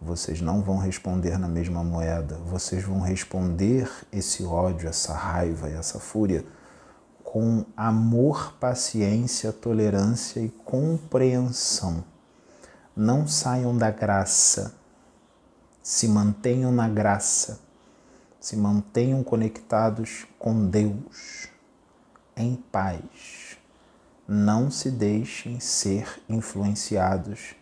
Vocês 0.00 0.40
não 0.40 0.62
vão 0.62 0.78
responder 0.78 1.38
na 1.38 1.48
mesma 1.48 1.84
moeda. 1.84 2.36
Vocês 2.46 2.82
vão 2.82 3.00
responder 3.00 3.90
esse 4.10 4.44
ódio, 4.44 4.88
essa 4.88 5.12
raiva 5.12 5.68
e 5.68 5.74
essa 5.74 5.98
fúria 5.98 6.44
com 7.30 7.62
amor, 7.76 8.54
paciência, 8.58 9.52
tolerância 9.52 10.40
e 10.40 10.48
compreensão. 10.48 12.02
Não 12.96 13.28
saiam 13.28 13.76
da 13.76 13.90
graça, 13.90 14.74
se 15.82 16.08
mantenham 16.08 16.72
na 16.72 16.88
graça, 16.88 17.60
se 18.40 18.56
mantenham 18.56 19.22
conectados 19.22 20.26
com 20.38 20.66
Deus, 20.68 21.48
em 22.34 22.56
paz. 22.56 23.47
Não 24.30 24.70
se 24.70 24.90
deixem 24.90 25.58
ser 25.58 26.20
influenciados 26.28 27.54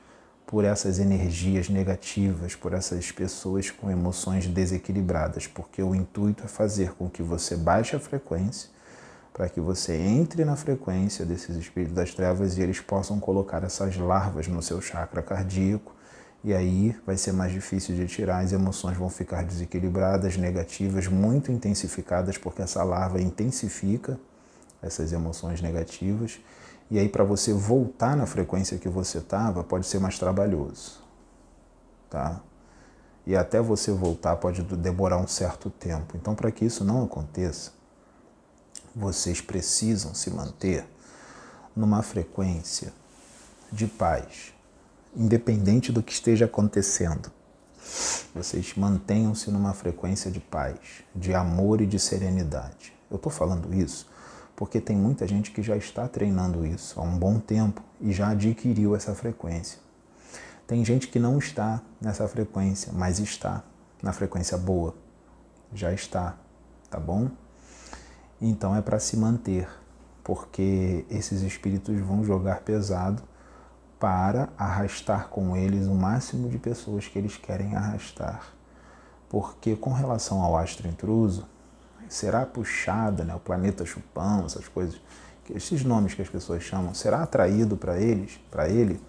por 0.45 0.65
essas 0.65 0.99
energias 0.99 1.69
negativas, 1.69 2.57
por 2.57 2.73
essas 2.73 3.13
pessoas 3.13 3.71
com 3.71 3.89
emoções 3.89 4.49
desequilibradas, 4.49 5.47
porque 5.47 5.81
o 5.81 5.95
intuito 5.95 6.43
é 6.43 6.49
fazer 6.49 6.93
com 6.95 7.09
que 7.09 7.23
você 7.23 7.57
baixe 7.57 7.95
a 7.95 8.01
frequência 8.01 8.69
para 9.33 9.49
que 9.49 9.61
você 9.61 9.95
entre 9.95 10.45
na 10.45 10.57
frequência 10.57 11.25
desses 11.25 11.55
espíritos 11.57 11.95
das 11.95 12.13
trevas 12.13 12.59
e 12.59 12.63
eles 12.63 12.81
possam 12.81 13.21
colocar 13.21 13.63
essas 13.63 13.97
larvas 13.97 14.49
no 14.49 14.61
seu 14.61 14.81
chakra 14.81 15.23
cardíaco. 15.23 15.95
E 16.43 16.53
aí 16.53 16.97
vai 17.07 17.17
ser 17.17 17.33
mais 17.33 17.53
difícil 17.53 17.95
de 17.95 18.09
tirar, 18.09 18.39
as 18.39 18.53
emoções 18.53 18.97
vão 18.97 19.09
ficar 19.09 19.45
desequilibradas, 19.45 20.37
negativas, 20.37 21.07
muito 21.07 21.53
intensificadas, 21.53 22.37
porque 22.37 22.63
essa 22.63 22.83
larva 22.83 23.21
intensifica 23.21 24.19
essas 24.83 25.13
emoções 25.13 25.61
negativas. 25.61 26.41
E 26.91 26.99
aí, 26.99 27.09
para 27.09 27.25
você 27.25 27.53
voltar 27.53 28.17
na 28.17 28.27
frequência 28.27 28.79
que 28.79 28.89
você 28.89 29.19
estava, 29.19 29.65
pode 29.65 29.87
ser 29.87 29.99
mais 29.99 30.19
trabalhoso. 30.19 31.01
Tá? 32.09 32.41
E 33.27 33.35
até 33.35 33.61
você 33.61 33.91
voltar 33.91 34.37
pode 34.37 34.63
demorar 34.63 35.19
um 35.19 35.27
certo 35.27 35.69
tempo. 35.69 36.17
Então, 36.17 36.35
para 36.35 36.51
que 36.53 36.65
isso 36.65 36.85
não 36.85 37.03
aconteça, 37.03 37.73
vocês 38.95 39.41
precisam 39.41 40.15
se 40.15 40.31
manter 40.31 40.87
numa 41.75 42.03
frequência 42.03 42.93
de 43.73 43.89
paz, 43.89 44.55
independente 45.15 45.91
do 45.91 46.03
que 46.03 46.13
esteja 46.13 46.45
acontecendo. 46.45 47.33
Vocês 48.33 48.75
mantenham-se 48.77 49.51
numa 49.51 49.75
frequência 49.75 50.31
de 50.31 50.39
paz, 50.39 50.79
de 51.15 51.35
amor 51.35 51.81
e 51.81 51.87
de 51.87 51.99
serenidade. 51.99 52.93
Eu 53.11 53.17
estou 53.17 53.31
falando 53.31 53.75
isso 53.75 54.07
porque 54.57 54.81
tem 54.81 54.97
muita 54.97 55.29
gente 55.29 55.51
que 55.51 55.63
já 55.63 55.77
está 55.77 56.09
treinando 56.09 56.65
isso 56.65 56.99
há 56.99 57.03
um 57.03 57.19
bom 57.19 57.39
tempo 57.39 57.83
e 58.01 58.11
já 58.11 58.31
adquiriu 58.31 58.97
essa 58.97 59.15
frequência. 59.15 59.79
Tem 60.67 60.85
gente 60.85 61.09
que 61.09 61.19
não 61.19 61.39
está 61.39 61.83
nessa 62.01 62.27
frequência, 62.27 62.91
mas 62.93 63.21
está 63.21 63.63
na 64.03 64.13
frequência 64.13 64.57
boa. 64.57 64.95
Já 65.73 65.93
está, 65.93 66.37
tá 66.91 66.99
bom? 66.99 67.31
Então 68.41 68.75
é 68.75 68.81
para 68.81 68.99
se 68.99 69.17
manter, 69.17 69.69
porque 70.25 71.05
esses 71.11 71.43
espíritos 71.43 72.01
vão 72.01 72.25
jogar 72.25 72.63
pesado 72.63 73.23
para 74.01 74.49
arrastar 74.59 75.29
com 75.29 75.57
eles 75.57 75.87
o 75.87 75.95
máximo 75.95 76.49
de 76.49 76.59
pessoas 76.59 77.07
que 77.07 77.19
eles 77.19 77.37
querem 77.37 77.77
arrastar. 77.77 78.53
Porque 79.29 79.77
com 79.77 79.93
relação 79.93 80.43
ao 80.43 80.57
astro 80.57 80.89
intruso, 80.89 81.47
será 82.09 82.45
puxada, 82.47 83.25
né, 83.25 83.35
o 83.35 83.41
planeta 83.41 83.85
chupão, 83.85 84.47
essas 84.47 84.69
coisas, 84.69 85.01
esses 85.51 85.85
nomes 85.85 86.15
que 86.15 86.23
as 86.23 86.29
pessoas 86.29 86.63
chamam, 86.63 86.95
será 86.95 87.23
atraído 87.23 87.77
para 87.77 87.99
eles, 87.99 88.39
para 88.51 88.69
ele, 88.69 89.01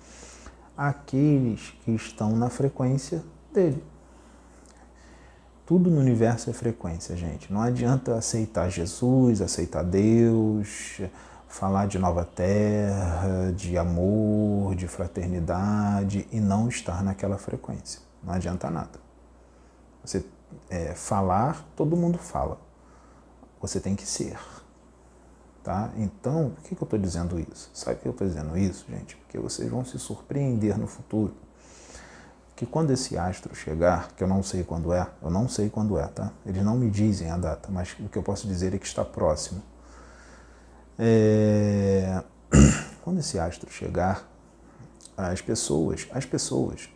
aqueles 0.75 1.73
que 1.83 1.91
estão 1.91 2.35
na 2.35 2.49
frequência 2.49 3.23
dele. 3.53 3.83
Tudo 5.65 5.89
no 5.89 5.99
universo 5.99 6.49
é 6.49 6.53
frequência, 6.53 7.15
gente. 7.17 7.51
Não 7.51 7.61
adianta 7.61 8.15
aceitar 8.15 8.69
Jesus, 8.69 9.41
aceitar 9.41 9.83
Deus, 9.83 11.01
falar 11.47 11.87
de 11.87 11.99
nova 11.99 12.23
terra, 12.23 13.51
de 13.53 13.77
amor, 13.77 14.75
de 14.75 14.87
fraternidade 14.87 16.25
e 16.31 16.39
não 16.39 16.69
estar 16.69 17.03
naquela 17.03 17.37
frequência. 17.37 17.99
Não 18.23 18.33
adianta 18.33 18.69
nada. 18.69 18.99
Você 20.05 20.23
é, 20.69 20.93
falar, 20.93 21.65
todo 21.75 21.97
mundo 21.97 22.17
fala 22.17 22.66
você 23.61 23.79
tem 23.79 23.95
que 23.95 24.05
ser. 24.05 24.37
Tá? 25.63 25.91
Então, 25.97 26.51
por 26.51 26.63
que, 26.63 26.75
que 26.75 26.81
eu 26.81 26.85
estou 26.85 26.97
dizendo 26.97 27.37
isso? 27.39 27.69
Sabe 27.73 27.97
por 27.97 28.01
que 28.03 28.07
eu 28.07 28.11
estou 28.13 28.27
dizendo 28.27 28.57
isso, 28.57 28.85
gente? 28.89 29.17
Porque 29.17 29.37
vocês 29.37 29.69
vão 29.69 29.83
se 29.83 29.99
surpreender 29.99 30.77
no 30.77 30.87
futuro. 30.87 31.33
Que 32.55 32.65
quando 32.65 32.91
esse 32.91 33.17
astro 33.17 33.53
chegar, 33.53 34.13
que 34.13 34.23
eu 34.23 34.27
não 34.27 34.41
sei 34.41 34.63
quando 34.63 34.93
é, 34.93 35.05
eu 35.21 35.29
não 35.29 35.47
sei 35.49 35.69
quando 35.69 35.99
é, 35.99 36.07
tá? 36.07 36.31
Eles 36.45 36.63
não 36.63 36.77
me 36.77 36.89
dizem 36.89 37.29
a 37.29 37.37
data, 37.37 37.69
mas 37.69 37.95
o 37.99 38.07
que 38.07 38.17
eu 38.17 38.23
posso 38.23 38.47
dizer 38.47 38.73
é 38.73 38.77
que 38.77 38.85
está 38.85 39.03
próximo. 39.03 39.61
É... 40.97 42.23
Quando 43.03 43.19
esse 43.19 43.37
astro 43.37 43.71
chegar, 43.71 44.27
as 45.15 45.41
pessoas, 45.41 46.07
as 46.11 46.25
pessoas, 46.25 46.89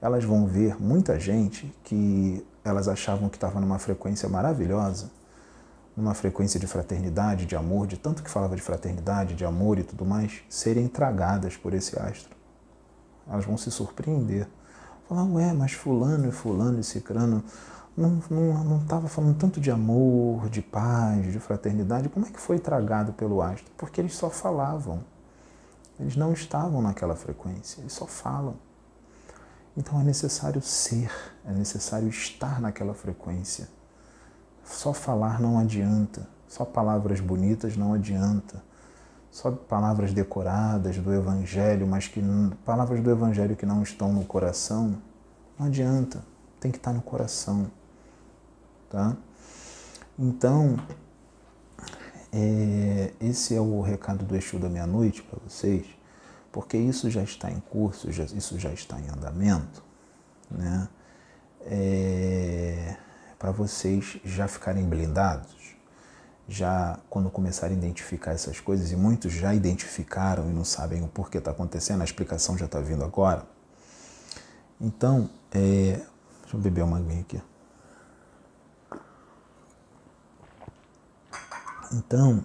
elas 0.00 0.24
vão 0.24 0.46
ver 0.46 0.80
muita 0.80 1.18
gente 1.20 1.72
que 1.84 2.44
elas 2.64 2.88
achavam 2.88 3.28
que 3.28 3.36
estava 3.36 3.60
numa 3.60 3.78
frequência 3.78 4.28
maravilhosa 4.28 5.10
numa 5.96 6.14
frequência 6.14 6.58
de 6.58 6.66
fraternidade, 6.66 7.46
de 7.46 7.56
amor, 7.56 7.86
de 7.86 7.96
tanto 7.96 8.22
que 8.22 8.30
falava 8.30 8.56
de 8.56 8.62
fraternidade, 8.62 9.34
de 9.34 9.44
amor 9.44 9.78
e 9.78 9.82
tudo 9.82 10.04
mais, 10.04 10.42
serem 10.48 10.88
tragadas 10.88 11.56
por 11.56 11.74
esse 11.74 11.98
astro. 11.98 12.34
Elas 13.28 13.44
vão 13.44 13.56
se 13.56 13.70
surpreender. 13.70 14.48
Falar, 15.08 15.24
ué, 15.24 15.52
mas 15.52 15.72
fulano 15.72 16.28
e 16.28 16.32
fulano 16.32 16.80
e 16.80 16.84
cicrano 16.84 17.42
não 17.96 18.18
estava 18.18 18.34
não, 18.34 19.02
não 19.02 19.08
falando 19.08 19.36
tanto 19.36 19.60
de 19.60 19.70
amor, 19.70 20.48
de 20.48 20.62
paz, 20.62 21.32
de 21.32 21.38
fraternidade. 21.40 22.08
Como 22.08 22.26
é 22.26 22.30
que 22.30 22.40
foi 22.40 22.58
tragado 22.58 23.12
pelo 23.12 23.42
astro? 23.42 23.70
Porque 23.76 24.00
eles 24.00 24.14
só 24.14 24.30
falavam. 24.30 25.04
Eles 25.98 26.16
não 26.16 26.32
estavam 26.32 26.80
naquela 26.80 27.14
frequência, 27.14 27.80
eles 27.80 27.92
só 27.92 28.06
falam. 28.06 28.54
Então 29.76 30.00
é 30.00 30.04
necessário 30.04 30.62
ser, 30.62 31.10
é 31.44 31.52
necessário 31.52 32.08
estar 32.08 32.60
naquela 32.60 32.94
frequência 32.94 33.68
só 34.64 34.92
falar 34.92 35.40
não 35.40 35.58
adianta, 35.58 36.28
só 36.48 36.64
palavras 36.64 37.20
bonitas 37.20 37.76
não 37.76 37.92
adianta, 37.92 38.62
só 39.30 39.50
palavras 39.50 40.12
decoradas 40.12 40.98
do 40.98 41.12
Evangelho, 41.14 41.86
mas 41.86 42.08
que 42.08 42.22
palavras 42.64 43.00
do 43.00 43.10
Evangelho 43.10 43.56
que 43.56 43.64
não 43.64 43.82
estão 43.82 44.12
no 44.12 44.24
coração, 44.24 45.00
não 45.58 45.66
adianta, 45.66 46.24
tem 46.58 46.70
que 46.70 46.78
estar 46.78 46.92
no 46.92 47.02
coração, 47.02 47.70
tá? 48.88 49.16
Então, 50.18 50.76
é, 52.32 53.12
esse 53.20 53.54
é 53.54 53.60
o 53.60 53.80
recado 53.80 54.24
do 54.24 54.36
Exu 54.36 54.58
da 54.58 54.68
meia-noite 54.68 55.22
para 55.22 55.38
vocês, 55.48 55.86
porque 56.52 56.76
isso 56.76 57.08
já 57.08 57.22
está 57.22 57.50
em 57.50 57.60
curso, 57.60 58.10
já, 58.10 58.24
isso 58.24 58.58
já 58.58 58.72
está 58.72 59.00
em 59.00 59.08
andamento, 59.08 59.82
né? 60.50 60.88
É, 61.62 62.96
para 63.40 63.50
vocês 63.50 64.20
já 64.22 64.46
ficarem 64.46 64.86
blindados, 64.86 65.74
já 66.46 67.00
quando 67.08 67.30
começarem 67.30 67.74
a 67.74 67.78
identificar 67.78 68.32
essas 68.32 68.60
coisas, 68.60 68.92
e 68.92 68.96
muitos 68.96 69.32
já 69.32 69.54
identificaram 69.54 70.50
e 70.50 70.52
não 70.52 70.62
sabem 70.62 71.02
o 71.02 71.08
porquê 71.08 71.38
está 71.38 71.50
acontecendo, 71.50 72.02
a 72.02 72.04
explicação 72.04 72.58
já 72.58 72.66
está 72.66 72.80
vindo 72.80 73.02
agora. 73.02 73.46
Então, 74.78 75.30
é, 75.50 76.02
deixa 76.42 76.54
eu 76.54 76.60
beber 76.60 76.84
uma 76.84 76.98
aguinha 76.98 77.22
aqui. 77.22 77.42
Então, 81.94 82.44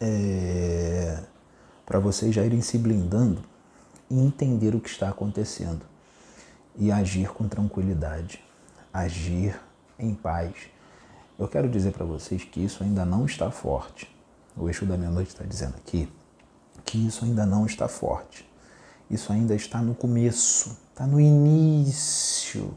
é, 0.00 1.22
para 1.84 1.98
vocês 1.98 2.34
já 2.34 2.42
irem 2.42 2.62
se 2.62 2.78
blindando 2.78 3.44
e 4.08 4.18
entender 4.18 4.74
o 4.74 4.80
que 4.80 4.88
está 4.88 5.10
acontecendo 5.10 5.84
e 6.76 6.90
agir 6.90 7.28
com 7.28 7.46
tranquilidade, 7.46 8.42
agir 8.90 9.60
em 10.00 10.14
paz. 10.14 10.54
Eu 11.38 11.48
quero 11.48 11.68
dizer 11.68 11.92
para 11.92 12.04
vocês 12.04 12.44
que 12.44 12.62
isso 12.62 12.82
ainda 12.82 13.04
não 13.04 13.24
está 13.24 13.50
forte. 13.50 14.08
O 14.56 14.68
eixo 14.68 14.84
da 14.84 14.96
meia-noite 14.96 15.30
está 15.30 15.44
dizendo 15.44 15.76
aqui 15.76 16.08
que 16.84 17.06
isso 17.06 17.24
ainda 17.24 17.46
não 17.46 17.66
está 17.66 17.88
forte. 17.88 18.48
Isso 19.10 19.32
ainda 19.32 19.54
está 19.54 19.80
no 19.80 19.94
começo, 19.94 20.76
está 20.90 21.06
no 21.06 21.20
início. 21.20 22.74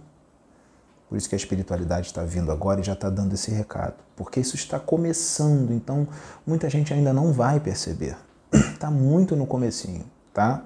Por 1.10 1.18
isso 1.18 1.30
que 1.30 1.36
a 1.36 1.38
espiritualidade 1.38 2.08
está 2.08 2.24
vindo 2.24 2.52
agora 2.52 2.82
e 2.82 2.84
já 2.84 2.94
está 2.94 3.10
dando 3.10 3.34
esse 3.34 3.52
recado. 3.52 3.96
Porque 4.16 4.40
isso 4.40 4.56
está 4.56 4.80
começando, 4.80 5.72
então 5.72 6.08
muita 6.46 6.70
gente 6.70 6.94
ainda 6.94 7.14
não 7.14 7.32
vai 7.32 7.60
perceber. 7.60 8.18
Está 8.52 8.90
muito 8.92 9.36
no 9.36 9.46
comecinho, 9.46 10.06
tá? 10.34 10.64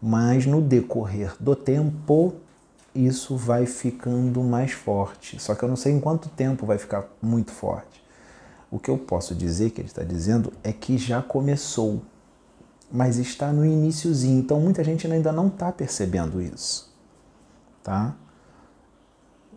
Mas 0.00 0.46
no 0.46 0.62
decorrer 0.62 1.34
do 1.40 1.54
tempo, 1.54 2.34
isso 2.94 3.36
vai 3.36 3.66
ficando 3.66 4.42
mais 4.42 4.72
forte. 4.72 5.40
Só 5.40 5.54
que 5.54 5.62
eu 5.62 5.68
não 5.68 5.76
sei 5.76 5.92
em 5.92 6.00
quanto 6.00 6.28
tempo 6.28 6.64
vai 6.64 6.78
ficar 6.78 7.04
muito 7.20 7.50
forte. 7.50 8.04
O 8.70 8.78
que 8.78 8.90
eu 8.90 8.98
posso 8.98 9.34
dizer 9.34 9.70
que 9.70 9.80
ele 9.80 9.88
está 9.88 10.02
dizendo 10.02 10.52
é 10.62 10.72
que 10.72 10.96
já 10.96 11.22
começou, 11.22 12.02
mas 12.90 13.16
está 13.18 13.52
no 13.52 13.64
iníciozinho. 13.64 14.38
Então 14.38 14.60
muita 14.60 14.84
gente 14.84 15.06
ainda 15.06 15.32
não 15.32 15.48
está 15.48 15.70
percebendo 15.72 16.40
isso, 16.40 16.92
tá? 17.82 18.14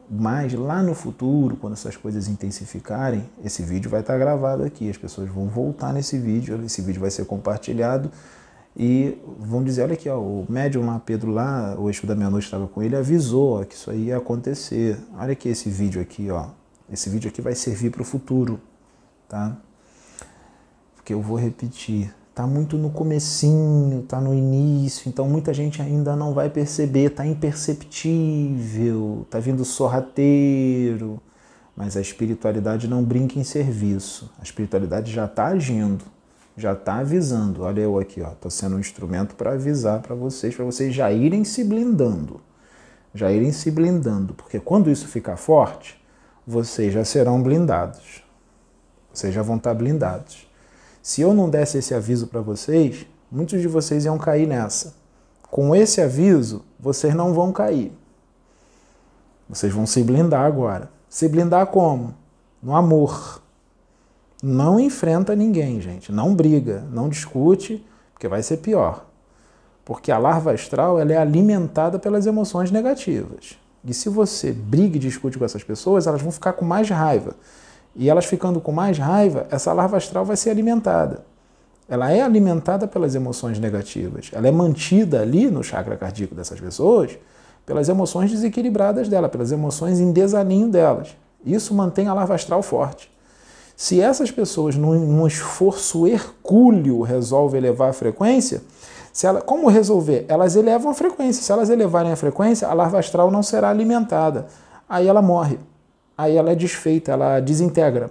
Mas 0.09 0.53
lá 0.53 0.81
no 0.81 0.95
futuro, 0.95 1.57
quando 1.57 1.73
essas 1.73 1.97
coisas 1.97 2.27
intensificarem, 2.27 3.29
esse 3.43 3.61
vídeo 3.61 3.89
vai 3.89 3.99
estar 3.99 4.17
gravado 4.17 4.63
aqui. 4.63 4.89
As 4.89 4.97
pessoas 4.97 5.29
vão 5.29 5.47
voltar 5.47 5.91
nesse 5.91 6.17
vídeo, 6.17 6.63
esse 6.63 6.81
vídeo 6.81 7.01
vai 7.01 7.11
ser 7.11 7.25
compartilhado 7.25 8.09
e 8.79 9.17
vão 9.39 9.63
dizer, 9.63 9.81
olha 9.81 9.93
aqui, 9.93 10.07
ó, 10.07 10.19
o 10.19 10.45
médium 10.47 10.85
lá, 10.85 10.99
Pedro 10.99 11.31
lá, 11.31 11.75
o 11.79 11.89
eixo 11.89 12.05
da 12.05 12.13
meia-noite 12.13 12.45
estava 12.45 12.67
com 12.67 12.83
ele, 12.83 12.95
avisou 12.95 13.59
ó, 13.59 13.65
que 13.65 13.73
isso 13.73 13.89
aí 13.89 14.05
ia 14.05 14.17
acontecer. 14.17 14.99
Olha 15.17 15.31
aqui 15.31 15.49
esse 15.49 15.67
vídeo 15.67 15.99
aqui, 15.99 16.29
ó. 16.29 16.49
Esse 16.87 17.09
vídeo 17.09 17.27
aqui 17.27 17.41
vai 17.41 17.55
servir 17.55 17.89
para 17.89 18.03
o 18.03 18.05
futuro, 18.05 18.61
tá? 19.27 19.57
Porque 20.95 21.11
eu 21.11 21.21
vou 21.21 21.37
repetir. 21.37 22.13
Tá 22.35 22.45
muito 22.45 22.77
no 22.77 22.91
comecinho, 22.91 24.03
tá 24.03 24.21
no 24.21 24.31
início, 24.31 25.09
então 25.09 25.27
muita 25.27 25.51
gente 25.55 25.81
ainda 25.81 26.15
não 26.15 26.35
vai 26.35 26.47
perceber, 26.47 27.09
tá 27.09 27.25
imperceptível, 27.25 29.25
tá 29.27 29.39
vindo 29.39 29.65
sorrateiro, 29.65 31.19
Mas 31.75 31.95
a 31.95 32.01
espiritualidade 32.01 32.87
não 32.87 33.03
brinca 33.03 33.37
em 33.37 33.43
serviço. 33.43 34.31
A 34.39 34.43
espiritualidade 34.43 35.11
já 35.11 35.25
está 35.25 35.47
agindo, 35.47 36.03
já 36.57 36.73
está 36.73 36.95
avisando. 36.95 37.61
Olha 37.61 37.81
eu 37.81 37.99
aqui, 37.99 38.21
ó, 38.21 38.31
estou 38.31 38.49
sendo 38.49 38.75
um 38.75 38.79
instrumento 38.79 39.35
para 39.35 39.51
avisar 39.51 40.01
para 40.01 40.15
vocês, 40.15 40.55
para 40.55 40.65
vocês 40.65 40.93
já 40.93 41.11
irem 41.11 41.43
se 41.43 41.63
blindando, 41.63 42.41
já 43.13 43.31
irem 43.31 43.51
se 43.51 43.69
blindando, 43.69 44.33
porque 44.33 44.59
quando 44.59 44.89
isso 44.89 45.07
ficar 45.07 45.37
forte, 45.37 46.01
vocês 46.45 46.91
já 46.91 47.05
serão 47.05 47.41
blindados. 47.41 48.23
Vocês 49.13 49.33
já 49.33 49.41
vão 49.41 49.57
estar 49.57 49.71
tá 49.71 49.75
blindados. 49.75 50.47
Se 51.01 51.21
eu 51.21 51.33
não 51.33 51.49
desse 51.49 51.77
esse 51.77 51.93
aviso 51.93 52.27
para 52.27 52.41
vocês, 52.41 53.05
muitos 53.31 53.61
de 53.61 53.67
vocês 53.67 54.05
iam 54.05 54.17
cair 54.17 54.47
nessa. 54.47 54.95
Com 55.49 55.75
esse 55.75 56.01
aviso, 56.01 56.65
vocês 56.79 57.13
não 57.13 57.33
vão 57.33 57.51
cair. 57.51 57.91
Vocês 59.47 59.71
vão 59.71 59.85
se 59.85 60.03
blindar 60.03 60.45
agora. 60.45 60.89
Se 61.09 61.27
blindar 61.27 61.67
como? 61.67 62.13
No 62.61 62.75
amor. 62.75 63.41
Não 64.41 64.79
enfrenta 64.79 65.35
ninguém, 65.35 65.81
gente. 65.81 66.11
Não 66.11 66.35
briga, 66.35 66.83
não 66.91 67.09
discute, 67.09 67.85
porque 68.13 68.27
vai 68.27 68.43
ser 68.43 68.57
pior. 68.57 69.05
Porque 69.83 70.11
a 70.11 70.17
larva 70.17 70.51
astral 70.51 70.99
ela 70.99 71.13
é 71.13 71.17
alimentada 71.17 71.97
pelas 71.97 72.25
emoções 72.25 72.69
negativas. 72.69 73.57
E 73.83 73.93
se 73.93 74.09
você 74.09 74.51
briga 74.51 74.97
e 74.97 74.99
discute 74.99 75.37
com 75.37 75.45
essas 75.45 75.63
pessoas, 75.63 76.07
elas 76.07 76.21
vão 76.21 76.31
ficar 76.31 76.53
com 76.53 76.65
mais 76.65 76.89
raiva. 76.89 77.35
E 77.95 78.09
elas 78.09 78.25
ficando 78.25 78.59
com 78.59 78.71
mais 78.71 78.97
raiva, 78.97 79.47
essa 79.49 79.73
larva 79.73 79.97
astral 79.97 80.25
vai 80.25 80.35
ser 80.35 80.49
alimentada. 80.49 81.25
Ela 81.89 82.11
é 82.11 82.21
alimentada 82.21 82.85
pelas 82.85 83.15
emoções 83.15 83.59
negativas. 83.59 84.29
Ela 84.33 84.47
é 84.49 84.51
mantida 84.51 85.21
ali 85.21 85.49
no 85.49 85.63
chakra 85.63 85.95
cardíaco 85.95 86.35
dessas 86.35 86.59
pessoas 86.59 87.17
pelas 87.67 87.89
emoções 87.89 88.31
desequilibradas 88.31 89.09
dela, 89.09 89.27
pelas 89.27 89.51
emoções 89.51 89.99
em 89.99 90.13
desalinho 90.13 90.69
delas. 90.69 91.17
Isso 91.45 91.73
mantém 91.73 92.07
a 92.07 92.13
larva 92.13 92.33
astral 92.33 92.63
forte. 92.63 93.11
Se 93.77 94.01
essas 94.01 94.31
pessoas, 94.31 94.75
num, 94.75 95.27
esforço 95.27 96.07
hercúleo, 96.07 97.03
resolvem 97.03 97.59
elevar 97.59 97.91
a 97.91 97.93
frequência, 97.93 98.63
se 99.13 99.27
ela, 99.27 99.39
como 99.39 99.69
resolver? 99.69 100.25
Elas 100.27 100.55
elevam 100.55 100.91
a 100.91 100.95
frequência. 100.95 101.43
Se 101.43 101.51
elas 101.51 101.69
elevarem 101.69 102.11
a 102.11 102.15
frequência, 102.15 102.67
a 102.67 102.73
larva 102.73 102.97
astral 102.97 103.29
não 103.29 103.43
será 103.43 103.69
alimentada. 103.69 104.47
Aí 104.89 105.07
ela 105.07 105.21
morre. 105.21 105.59
Aí 106.17 106.35
ela 106.35 106.51
é 106.51 106.55
desfeita, 106.55 107.11
ela 107.11 107.39
desintegra. 107.39 108.09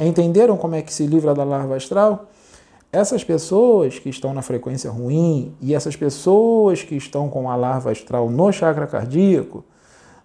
Entenderam 0.00 0.56
como 0.56 0.74
é 0.74 0.82
que 0.82 0.92
se 0.92 1.06
livra 1.06 1.32
da 1.32 1.44
larva 1.44 1.76
astral? 1.76 2.26
Essas 2.92 3.22
pessoas 3.22 4.00
que 4.00 4.08
estão 4.08 4.34
na 4.34 4.42
frequência 4.42 4.90
ruim 4.90 5.54
e 5.60 5.76
essas 5.76 5.94
pessoas 5.94 6.82
que 6.82 6.96
estão 6.96 7.28
com 7.28 7.48
a 7.48 7.54
larva 7.54 7.92
astral 7.92 8.28
no 8.28 8.50
chakra 8.50 8.86
cardíaco, 8.88 9.64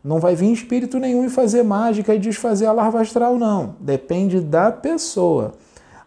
não 0.04 0.20
vai 0.20 0.36
vir 0.36 0.52
espírito 0.52 0.98
nenhum 0.98 1.26
e 1.26 1.30
fazer 1.30 1.64
mágica 1.64 2.14
e 2.16 2.20
desfazer 2.20 2.66
a 2.66 2.72
larva 2.72 3.02
astral, 3.02 3.38
não. 3.38 3.76
Depende 3.80 4.40
da 4.40 4.72
pessoa. 4.72 5.54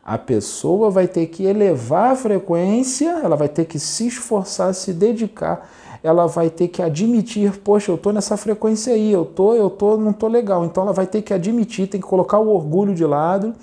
A 0.04 0.18
pessoa 0.18 0.90
vai 0.90 1.06
ter 1.06 1.26
que 1.26 1.44
elevar 1.44 2.12
a 2.12 2.16
frequência, 2.16 3.20
ela 3.22 3.36
vai 3.36 3.48
ter 3.48 3.64
que 3.64 3.78
se 3.78 4.06
esforçar, 4.06 4.74
se 4.74 4.92
dedicar, 4.92 5.70
ela 6.02 6.26
vai 6.26 6.50
ter 6.50 6.68
que 6.68 6.82
admitir, 6.82 7.58
poxa, 7.60 7.90
eu 7.90 7.96
tô 7.96 8.12
nessa 8.12 8.36
frequência 8.36 8.92
aí, 8.92 9.10
eu 9.10 9.24
tô, 9.24 9.54
eu 9.54 9.70
tô, 9.70 9.96
não 9.96 10.12
tô 10.12 10.28
legal. 10.28 10.64
Então 10.64 10.82
ela 10.82 10.92
vai 10.92 11.06
ter 11.06 11.22
que 11.22 11.32
admitir, 11.32 11.86
tem 11.86 12.00
que 12.00 12.06
colocar 12.06 12.38
o 12.38 12.48
orgulho 12.48 12.94
de 12.94 13.06
lado 13.06 13.54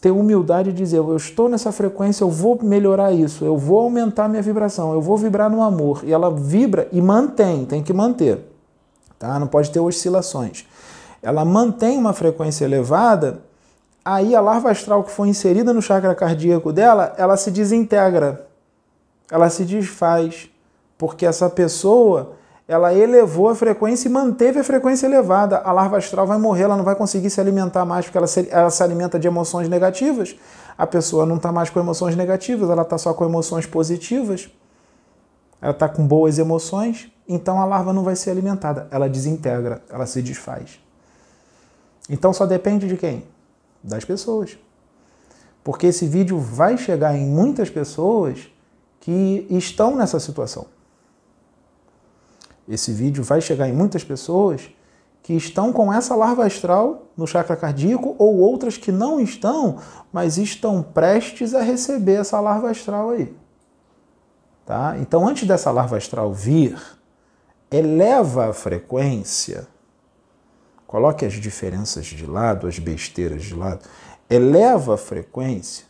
ter 0.00 0.10
humildade 0.10 0.72
de 0.72 0.78
dizer, 0.78 0.98
eu 0.98 1.16
estou 1.16 1.48
nessa 1.48 1.70
frequência, 1.70 2.24
eu 2.24 2.30
vou 2.30 2.58
melhorar 2.62 3.12
isso, 3.12 3.44
eu 3.44 3.58
vou 3.58 3.80
aumentar 3.80 4.26
minha 4.26 4.40
vibração, 4.40 4.94
eu 4.94 5.02
vou 5.02 5.16
vibrar 5.18 5.50
no 5.50 5.62
amor. 5.62 6.02
E 6.04 6.12
ela 6.12 6.30
vibra 6.30 6.88
e 6.92 7.00
mantém, 7.00 7.64
tem 7.66 7.82
que 7.82 7.92
manter. 7.92 8.55
Tá? 9.18 9.38
Não 9.38 9.46
pode 9.46 9.70
ter 9.70 9.80
oscilações. 9.80 10.66
Ela 11.22 11.44
mantém 11.44 11.98
uma 11.98 12.12
frequência 12.12 12.64
elevada, 12.64 13.40
aí 14.04 14.34
a 14.34 14.40
larva 14.40 14.70
astral 14.70 15.02
que 15.02 15.10
foi 15.10 15.28
inserida 15.28 15.72
no 15.72 15.82
chakra 15.82 16.14
cardíaco 16.14 16.72
dela, 16.72 17.14
ela 17.16 17.36
se 17.36 17.50
desintegra. 17.50 18.46
Ela 19.30 19.50
se 19.50 19.64
desfaz, 19.64 20.48
porque 20.96 21.26
essa 21.26 21.50
pessoa 21.50 22.36
ela 22.68 22.92
elevou 22.92 23.48
a 23.48 23.54
frequência 23.54 24.08
e 24.08 24.10
manteve 24.10 24.58
a 24.58 24.64
frequência 24.64 25.06
elevada. 25.06 25.58
A 25.58 25.70
larva 25.70 25.98
astral 25.98 26.26
vai 26.26 26.38
morrer, 26.38 26.64
ela 26.64 26.76
não 26.76 26.84
vai 26.84 26.96
conseguir 26.96 27.30
se 27.30 27.40
alimentar 27.40 27.84
mais 27.84 28.06
porque 28.06 28.18
ela 28.18 28.26
se, 28.26 28.48
ela 28.50 28.70
se 28.70 28.82
alimenta 28.82 29.18
de 29.18 29.28
emoções 29.28 29.68
negativas. 29.68 30.36
A 30.76 30.86
pessoa 30.86 31.24
não 31.24 31.36
está 31.36 31.52
mais 31.52 31.70
com 31.70 31.78
emoções 31.78 32.16
negativas, 32.16 32.68
ela 32.68 32.82
está 32.82 32.98
só 32.98 33.14
com 33.14 33.24
emoções 33.24 33.66
positivas. 33.66 34.50
Ela 35.62 35.72
está 35.72 35.88
com 35.88 36.06
boas 36.06 36.38
emoções, 36.38 37.10
então 37.28 37.60
a 37.60 37.64
larva 37.64 37.92
não 37.92 38.02
vai 38.02 38.16
ser 38.16 38.30
alimentada. 38.30 38.86
Ela 38.90 39.08
desintegra, 39.08 39.82
ela 39.90 40.06
se 40.06 40.22
desfaz. 40.22 40.80
Então 42.08 42.32
só 42.32 42.46
depende 42.46 42.86
de 42.86 42.96
quem? 42.96 43.24
Das 43.82 44.04
pessoas. 44.04 44.58
Porque 45.64 45.88
esse 45.88 46.06
vídeo 46.06 46.38
vai 46.38 46.78
chegar 46.78 47.16
em 47.16 47.26
muitas 47.26 47.68
pessoas 47.68 48.48
que 49.00 49.46
estão 49.50 49.96
nessa 49.96 50.20
situação. 50.20 50.66
Esse 52.68 52.92
vídeo 52.92 53.22
vai 53.22 53.40
chegar 53.40 53.68
em 53.68 53.72
muitas 53.72 54.02
pessoas 54.02 54.68
que 55.22 55.34
estão 55.34 55.72
com 55.72 55.92
essa 55.92 56.14
larva 56.14 56.46
astral 56.46 57.06
no 57.16 57.26
chakra 57.26 57.56
cardíaco 57.56 58.14
ou 58.16 58.38
outras 58.38 58.76
que 58.76 58.92
não 58.92 59.20
estão, 59.20 59.78
mas 60.12 60.38
estão 60.38 60.82
prestes 60.82 61.52
a 61.52 61.62
receber 61.62 62.20
essa 62.20 62.38
larva 62.38 62.70
astral 62.70 63.10
aí. 63.10 63.34
Tá? 64.64 64.96
Então, 64.98 65.26
antes 65.26 65.46
dessa 65.46 65.70
larva 65.70 65.96
astral 65.96 66.32
vir, 66.32 66.80
eleva 67.70 68.50
a 68.50 68.52
frequência, 68.52 69.66
coloque 70.86 71.24
as 71.24 71.34
diferenças 71.34 72.06
de 72.06 72.26
lado, 72.26 72.66
as 72.66 72.78
besteiras 72.78 73.42
de 73.44 73.54
lado, 73.54 73.86
eleva 74.28 74.94
a 74.94 74.98
frequência 74.98 75.84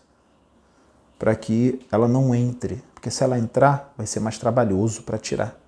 para 1.19 1.35
que 1.35 1.81
ela 1.91 2.07
não 2.07 2.35
entre, 2.35 2.83
porque 2.95 3.11
se 3.11 3.25
ela 3.25 3.39
entrar, 3.39 3.93
vai 3.97 4.07
ser 4.07 4.21
mais 4.21 4.39
trabalhoso 4.39 5.03
para 5.03 5.19
tirar 5.19 5.59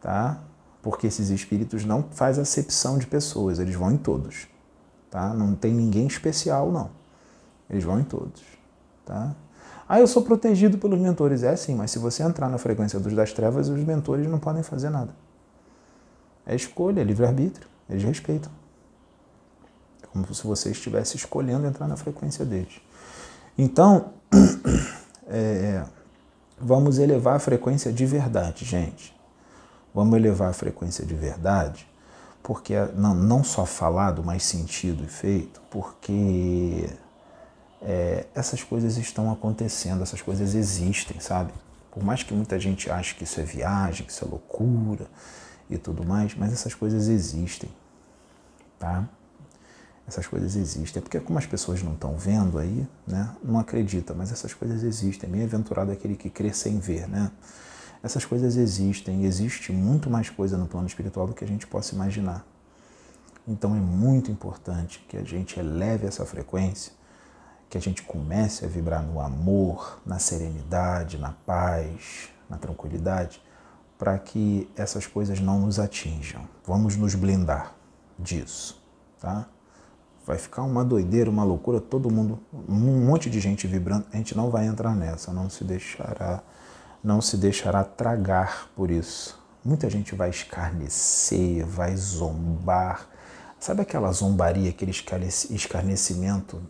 tá? 0.00 0.40
Porque 0.82 1.06
esses 1.06 1.30
espíritos 1.30 1.84
não 1.84 2.02
faz 2.10 2.38
acepção 2.38 2.98
de 2.98 3.06
pessoas, 3.06 3.58
eles 3.58 3.74
vão 3.74 3.92
em 3.92 3.96
todos, 3.96 4.48
tá? 5.10 5.34
Não 5.34 5.54
tem 5.54 5.72
ninguém 5.72 6.06
especial 6.06 6.70
não. 6.70 6.90
Eles 7.68 7.84
vão 7.84 8.00
em 8.00 8.04
todos, 8.04 8.42
tá? 9.04 9.34
Ah, 9.88 9.98
eu 9.98 10.06
sou 10.06 10.22
protegido 10.22 10.76
pelos 10.76 10.98
mentores. 11.00 11.42
É 11.42 11.56
sim, 11.56 11.74
mas 11.74 11.90
se 11.90 11.98
você 11.98 12.22
entrar 12.22 12.50
na 12.50 12.58
frequência 12.58 13.00
dos 13.00 13.14
das 13.14 13.32
trevas, 13.32 13.68
os 13.68 13.82
mentores 13.82 14.26
não 14.26 14.38
podem 14.38 14.62
fazer 14.62 14.90
nada. 14.90 15.14
É 16.44 16.54
escolha, 16.54 17.00
é 17.00 17.04
livre-arbítrio. 17.04 17.66
Eles 17.88 18.04
respeitam. 18.04 18.52
É 20.02 20.06
como 20.06 20.32
se 20.34 20.46
você 20.46 20.70
estivesse 20.70 21.16
escolhendo 21.16 21.66
entrar 21.66 21.88
na 21.88 21.96
frequência 21.96 22.44
deles. 22.44 22.80
Então, 23.56 24.12
é, 25.26 25.82
vamos 26.60 26.98
elevar 26.98 27.36
a 27.36 27.38
frequência 27.38 27.90
de 27.90 28.04
verdade, 28.04 28.66
gente. 28.66 29.16
Vamos 29.94 30.16
elevar 30.16 30.50
a 30.50 30.52
frequência 30.52 31.04
de 31.04 31.14
verdade, 31.14 31.88
porque 32.42 32.74
não, 32.94 33.14
não 33.14 33.42
só 33.42 33.64
falado, 33.64 34.22
mas 34.22 34.42
sentido 34.44 35.02
e 35.02 35.08
feito, 35.08 35.60
porque 35.70 36.88
é, 37.82 38.26
essas 38.34 38.62
coisas 38.62 38.96
estão 38.96 39.30
acontecendo, 39.30 40.02
essas 40.02 40.22
coisas 40.22 40.54
existem, 40.54 41.20
sabe? 41.20 41.52
Por 41.90 42.02
mais 42.02 42.22
que 42.22 42.34
muita 42.34 42.58
gente 42.58 42.90
ache 42.90 43.14
que 43.14 43.24
isso 43.24 43.40
é 43.40 43.44
viagem, 43.44 44.06
que 44.06 44.12
isso 44.12 44.24
é 44.24 44.28
loucura 44.28 45.06
e 45.70 45.76
tudo 45.76 46.04
mais, 46.04 46.34
mas 46.34 46.52
essas 46.52 46.74
coisas 46.74 47.08
existem, 47.08 47.70
tá? 48.78 49.08
Essas 50.06 50.26
coisas 50.26 50.56
existem. 50.56 51.00
É 51.00 51.02
porque 51.02 51.20
como 51.20 51.38
as 51.38 51.44
pessoas 51.44 51.82
não 51.82 51.92
estão 51.92 52.16
vendo 52.16 52.58
aí, 52.58 52.88
né? 53.06 53.30
Não 53.44 53.58
acredita, 53.58 54.14
mas 54.14 54.32
essas 54.32 54.54
coisas 54.54 54.82
existem. 54.82 55.28
Bem-aventurado 55.28 55.92
aquele 55.92 56.16
que 56.16 56.30
crê 56.30 56.52
sem 56.52 56.78
ver, 56.78 57.06
né? 57.06 57.30
Essas 58.02 58.24
coisas 58.24 58.56
existem, 58.56 59.24
existe 59.24 59.72
muito 59.72 60.08
mais 60.08 60.30
coisa 60.30 60.56
no 60.56 60.66
plano 60.66 60.86
espiritual 60.86 61.26
do 61.26 61.34
que 61.34 61.44
a 61.44 61.46
gente 61.46 61.66
possa 61.66 61.94
imaginar. 61.94 62.46
Então 63.46 63.74
é 63.74 63.80
muito 63.80 64.30
importante 64.30 65.04
que 65.08 65.16
a 65.16 65.24
gente 65.24 65.58
eleve 65.58 66.06
essa 66.06 66.24
frequência, 66.24 66.92
que 67.68 67.76
a 67.76 67.80
gente 67.80 68.02
comece 68.02 68.64
a 68.64 68.68
vibrar 68.68 69.02
no 69.02 69.20
amor, 69.20 70.00
na 70.04 70.18
serenidade, 70.18 71.18
na 71.18 71.32
paz, 71.32 72.30
na 72.48 72.56
tranquilidade, 72.56 73.42
para 73.98 74.18
que 74.18 74.70
essas 74.76 75.06
coisas 75.06 75.40
não 75.40 75.60
nos 75.60 75.78
atinjam. 75.78 76.48
Vamos 76.64 76.96
nos 76.96 77.14
blindar 77.14 77.74
disso, 78.18 78.80
tá? 79.20 79.46
Vai 80.24 80.38
ficar 80.38 80.62
uma 80.62 80.84
doideira, 80.84 81.30
uma 81.30 81.44
loucura, 81.44 81.80
todo 81.80 82.10
mundo, 82.10 82.38
um 82.68 83.06
monte 83.06 83.30
de 83.30 83.40
gente 83.40 83.66
vibrando, 83.66 84.06
a 84.12 84.16
gente 84.16 84.36
não 84.36 84.50
vai 84.50 84.66
entrar 84.66 84.94
nessa, 84.94 85.32
não 85.32 85.48
se 85.48 85.64
deixará 85.64 86.42
não 87.02 87.20
se 87.20 87.36
deixará 87.36 87.84
tragar 87.84 88.68
por 88.74 88.90
isso. 88.90 89.38
Muita 89.64 89.88
gente 89.88 90.14
vai 90.14 90.30
escarnecer, 90.30 91.64
vai 91.64 91.96
zombar. 91.96 93.08
Sabe 93.58 93.82
aquela 93.82 94.10
zombaria, 94.12 94.70
aquele 94.70 94.90
escarnecimento 94.90 96.60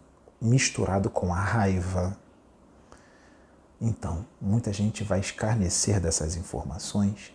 misturado 0.40 1.10
com 1.10 1.32
a 1.32 1.40
raiva? 1.40 2.16
Então, 3.80 4.26
muita 4.40 4.72
gente 4.72 5.04
vai 5.04 5.20
escarnecer 5.20 6.00
dessas 6.00 6.36
informações, 6.36 7.32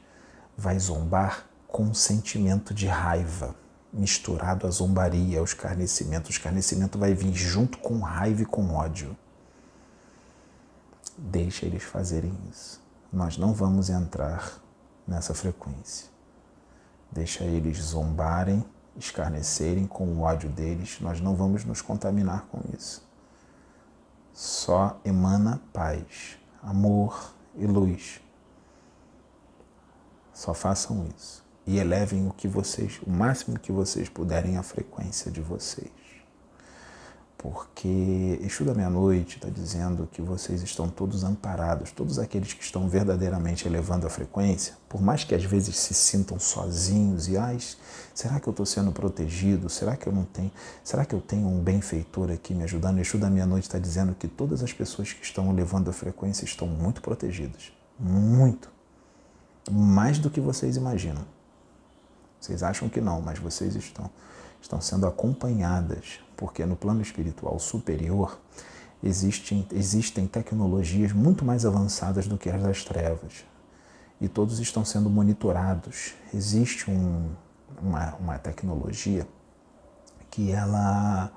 vai 0.57 0.77
zombar 0.77 1.45
com 1.67 1.83
um 1.83 1.93
sentimento 1.93 2.73
de 2.73 2.87
raiva. 2.87 3.55
misturado 3.93 4.65
à 4.65 4.71
zombaria, 4.71 5.37
ao 5.37 5.45
escarnecimento. 5.45 6.27
O 6.27 6.31
escarnecimento 6.31 6.97
vai 6.97 7.13
vir 7.13 7.33
junto 7.33 7.77
com 7.77 7.99
raiva 7.99 8.41
e 8.41 8.45
com 8.45 8.73
ódio. 8.73 9.15
Deixa 11.15 11.65
eles 11.65 11.83
fazerem 11.83 12.35
isso. 12.51 12.81
Nós 13.11 13.37
não 13.37 13.53
vamos 13.53 13.89
entrar 13.91 14.59
nessa 15.07 15.35
frequência. 15.35 16.07
Deixa 17.11 17.43
eles 17.43 17.77
zombarem, 17.77 18.65
escarnecerem 18.97 19.85
com 19.85 20.05
o 20.05 20.21
ódio 20.21 20.49
deles. 20.49 20.99
Nós 20.99 21.19
não 21.19 21.35
vamos 21.35 21.65
nos 21.65 21.81
contaminar 21.81 22.45
com 22.51 22.61
isso. 22.77 23.07
Só 24.33 24.99
emana 25.05 25.61
paz, 25.71 26.37
amor 26.61 27.33
e 27.55 27.65
luz. 27.65 28.21
Só 30.33 30.53
façam 30.53 31.07
isso 31.15 31.43
e 31.65 31.77
elevem 31.77 32.27
o 32.27 32.33
que 32.33 32.47
vocês, 32.47 32.99
o 33.05 33.09
máximo 33.09 33.59
que 33.59 33.71
vocês 33.71 34.09
puderem 34.09 34.57
a 34.57 34.63
frequência 34.63 35.31
de 35.31 35.41
vocês. 35.41 36.02
Porque 37.43 38.39
Exu 38.41 38.63
da 38.63 38.73
Meia-Noite 38.73 39.35
está 39.35 39.49
dizendo 39.49 40.07
que 40.09 40.21
vocês 40.21 40.63
estão 40.63 40.87
todos 40.87 41.25
amparados, 41.25 41.91
todos 41.91 42.17
aqueles 42.17 42.53
que 42.53 42.63
estão 42.63 42.87
verdadeiramente 42.87 43.67
elevando 43.67 44.07
a 44.07 44.09
frequência, 44.09 44.75
por 44.87 45.01
mais 45.01 45.25
que 45.25 45.35
às 45.35 45.43
vezes 45.43 45.75
se 45.75 45.93
sintam 45.93 46.39
sozinhos 46.39 47.27
e, 47.27 47.35
ai, 47.35 47.57
será 48.15 48.39
que 48.39 48.47
eu 48.47 48.51
estou 48.51 48.65
sendo 48.65 48.93
protegido? 48.93 49.67
Será 49.67 49.97
que 49.97 50.07
eu 50.07 50.13
não 50.13 50.23
tenho? 50.23 50.53
Será 50.85 51.03
que 51.03 51.13
eu 51.13 51.19
tenho 51.19 51.45
um 51.45 51.59
benfeitor 51.59 52.31
aqui 52.31 52.55
me 52.55 52.63
ajudando? 52.63 52.99
Exu 52.99 53.17
da 53.17 53.29
Meia-Noite 53.29 53.67
está 53.67 53.77
dizendo 53.77 54.15
que 54.15 54.29
todas 54.29 54.63
as 54.63 54.71
pessoas 54.71 55.11
que 55.11 55.25
estão 55.25 55.51
elevando 55.51 55.89
a 55.89 55.93
frequência 55.93 56.45
estão 56.45 56.65
muito 56.65 57.01
protegidas. 57.01 57.73
Muito. 57.99 58.71
Mais 59.69 60.17
do 60.17 60.29
que 60.29 60.39
vocês 60.39 60.77
imaginam. 60.77 61.25
Vocês 62.39 62.63
acham 62.63 62.87
que 62.87 63.01
não, 63.01 63.21
mas 63.21 63.37
vocês 63.37 63.75
estão, 63.75 64.09
estão 64.63 64.79
sendo 64.79 65.05
acompanhadas, 65.05 66.21
porque 66.37 66.65
no 66.65 66.75
plano 66.75 67.01
espiritual 67.01 67.59
superior 67.59 68.39
existem, 69.03 69.67
existem 69.71 70.25
tecnologias 70.25 71.11
muito 71.11 71.43
mais 71.43 71.65
avançadas 71.65 72.27
do 72.27 72.37
que 72.37 72.49
as 72.49 72.61
das 72.61 72.83
trevas. 72.85 73.43
E 74.21 74.29
todos 74.29 74.59
estão 74.59 74.85
sendo 74.85 75.09
monitorados. 75.09 76.13
Existe 76.33 76.89
um, 76.89 77.29
uma, 77.81 78.15
uma 78.15 78.39
tecnologia 78.39 79.27
que 80.31 80.51
ela 80.51 81.31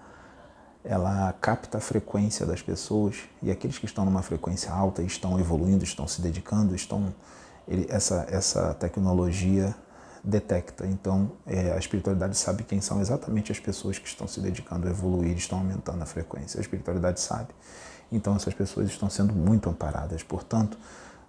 ela 0.85 1.33
capta 1.41 1.79
a 1.79 1.81
frequência 1.81 2.47
das 2.47 2.63
pessoas 2.63 3.17
e 3.43 3.51
aqueles 3.51 3.77
que 3.77 3.87
estão 3.87 4.05
numa 4.05 4.23
frequência 4.23 4.71
alta 4.71 5.03
estão 5.03 5.37
evoluindo, 5.37 5.83
estão 5.83 6.07
se 6.07 6.23
dedicando, 6.23 6.77
estão 6.77 7.13
essa, 7.89 8.25
essa 8.31 8.73
tecnologia 8.75 9.75
detecta. 10.27 10.87
Então, 10.87 11.31
é, 11.47 11.73
a 11.73 11.79
espiritualidade 11.79 12.37
sabe 12.37 12.65
quem 12.65 12.81
são 12.81 13.01
exatamente 13.01 13.53
as 13.53 13.61
pessoas 13.61 13.99
que 13.99 14.09
estão 14.09 14.27
se 14.27 14.41
dedicando 14.41 14.89
a 14.89 14.91
evoluir, 14.91 15.37
estão 15.37 15.59
aumentando 15.59 16.03
a 16.03 16.07
frequência. 16.07 16.59
A 16.59 16.61
espiritualidade 16.61 17.21
sabe. 17.21 17.49
Então, 18.11 18.35
essas 18.35 18.53
pessoas 18.53 18.89
estão 18.89 19.09
sendo 19.09 19.33
muito 19.33 19.71
amparadas. 19.71 20.23
Portanto, 20.23 20.77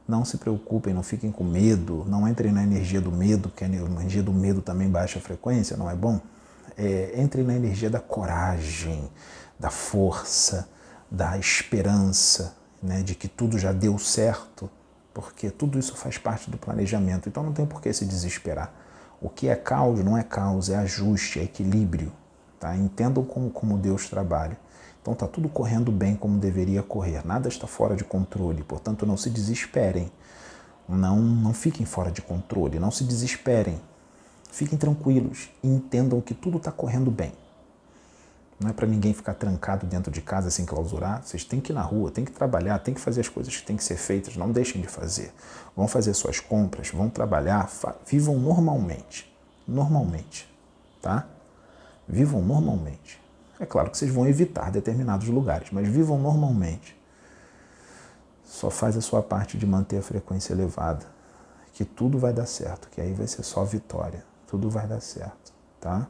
não 0.07 0.25
se 0.25 0.37
preocupem, 0.37 0.93
não 0.93 1.03
fiquem 1.03 1.31
com 1.31 1.43
medo, 1.43 2.03
não 2.07 2.27
entrem 2.27 2.51
na 2.51 2.63
energia 2.63 2.99
do 2.99 3.11
medo, 3.11 3.49
porque 3.49 3.63
a 3.63 3.67
energia 3.67 4.23
do 4.23 4.33
medo 4.33 4.61
também 4.61 4.89
baixa 4.89 5.19
a 5.19 5.21
frequência, 5.21 5.77
não 5.77 5.89
é 5.89 5.95
bom? 5.95 6.19
É, 6.75 7.21
entrem 7.21 7.45
na 7.45 7.53
energia 7.53 7.89
da 7.89 7.99
coragem, 7.99 9.09
da 9.59 9.69
força, 9.69 10.67
da 11.09 11.37
esperança, 11.37 12.55
né, 12.81 13.01
de 13.01 13.15
que 13.15 13.27
tudo 13.27 13.57
já 13.57 13.71
deu 13.71 13.97
certo, 13.97 14.69
porque 15.13 15.49
tudo 15.49 15.79
isso 15.79 15.95
faz 15.95 16.17
parte 16.17 16.49
do 16.49 16.57
planejamento. 16.57 17.27
Então 17.27 17.43
não 17.43 17.51
tem 17.51 17.65
por 17.65 17.81
que 17.81 17.91
se 17.91 18.05
desesperar. 18.05 18.71
O 19.21 19.29
que 19.29 19.47
é 19.47 19.55
caos 19.55 20.03
não 20.03 20.17
é 20.17 20.23
caos, 20.23 20.69
é 20.69 20.75
ajuste, 20.75 21.39
é 21.39 21.43
equilíbrio. 21.43 22.11
Tá? 22.59 22.75
Entendam 22.75 23.23
como, 23.23 23.49
como 23.49 23.77
Deus 23.77 24.09
trabalha. 24.09 24.57
Então 25.01 25.13
está 25.13 25.27
tudo 25.27 25.47
correndo 25.47 25.91
bem 25.91 26.15
como 26.15 26.37
deveria 26.37 26.83
correr. 26.83 27.25
Nada 27.25 27.47
está 27.47 27.65
fora 27.65 27.95
de 27.95 28.03
controle. 28.03 28.63
Portanto, 28.63 29.05
não 29.05 29.17
se 29.17 29.29
desesperem. 29.29 30.11
Não, 30.87 31.17
não 31.19 31.53
fiquem 31.53 31.85
fora 31.85 32.11
de 32.11 32.21
controle. 32.21 32.79
Não 32.79 32.91
se 32.91 33.03
desesperem. 33.03 33.79
Fiquem 34.51 34.77
tranquilos 34.77 35.49
e 35.63 35.67
entendam 35.67 36.21
que 36.21 36.33
tudo 36.33 36.57
está 36.57 36.71
correndo 36.71 37.09
bem. 37.09 37.31
Não 38.59 38.71
é 38.71 38.73
para 38.73 38.87
ninguém 38.87 39.13
ficar 39.13 39.35
trancado 39.35 39.85
dentro 39.85 40.11
de 40.11 40.19
casa 40.19 40.49
sem 40.49 40.65
clausurar. 40.65 41.21
Vocês 41.23 41.43
têm 41.43 41.61
que 41.61 41.71
ir 41.71 41.75
na 41.75 41.83
rua, 41.83 42.09
têm 42.09 42.25
que 42.25 42.31
trabalhar, 42.31 42.79
têm 42.79 42.93
que 42.93 43.01
fazer 43.01 43.21
as 43.21 43.29
coisas 43.29 43.55
que 43.55 43.63
têm 43.63 43.77
que 43.77 43.83
ser 43.83 43.97
feitas. 43.97 44.35
Não 44.35 44.51
deixem 44.51 44.81
de 44.81 44.87
fazer. 44.87 45.31
Vão 45.75 45.87
fazer 45.87 46.13
suas 46.15 46.39
compras, 46.39 46.89
vão 46.89 47.07
trabalhar, 47.07 47.69
vivam 48.05 48.39
normalmente. 48.39 49.31
Normalmente, 49.67 50.51
tá? 51.01 51.27
Vivam 52.07 52.41
normalmente. 52.41 53.21
É 53.59 53.65
claro 53.65 53.91
que 53.91 53.97
vocês 53.97 54.11
vão 54.11 54.27
evitar 54.27 54.71
determinados 54.71 55.27
lugares, 55.27 55.69
mas 55.71 55.87
vivam 55.87 56.17
normalmente. 56.17 56.97
Só 58.45 58.69
faz 58.69 58.95
a 58.95 59.01
sua 59.01 59.21
parte 59.21 59.57
de 59.57 59.65
manter 59.65 59.97
a 59.97 60.01
frequência 60.01 60.53
elevada, 60.53 61.05
que 61.73 61.83
tudo 61.83 62.17
vai 62.17 62.33
dar 62.33 62.45
certo, 62.45 62.87
que 62.89 63.01
aí 63.01 63.13
vai 63.13 63.27
ser 63.27 63.43
só 63.43 63.63
vitória. 63.63 64.23
Tudo 64.47 64.69
vai 64.69 64.87
dar 64.87 65.01
certo, 65.01 65.51
tá? 65.79 66.07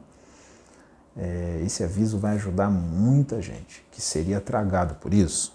É, 1.18 1.60
esse 1.66 1.82
aviso 1.82 2.18
vai 2.18 2.34
ajudar 2.34 2.70
muita 2.70 3.42
gente 3.42 3.84
que 3.90 4.00
seria 4.00 4.40
tragado 4.40 4.94
por 4.94 5.12
isso, 5.12 5.52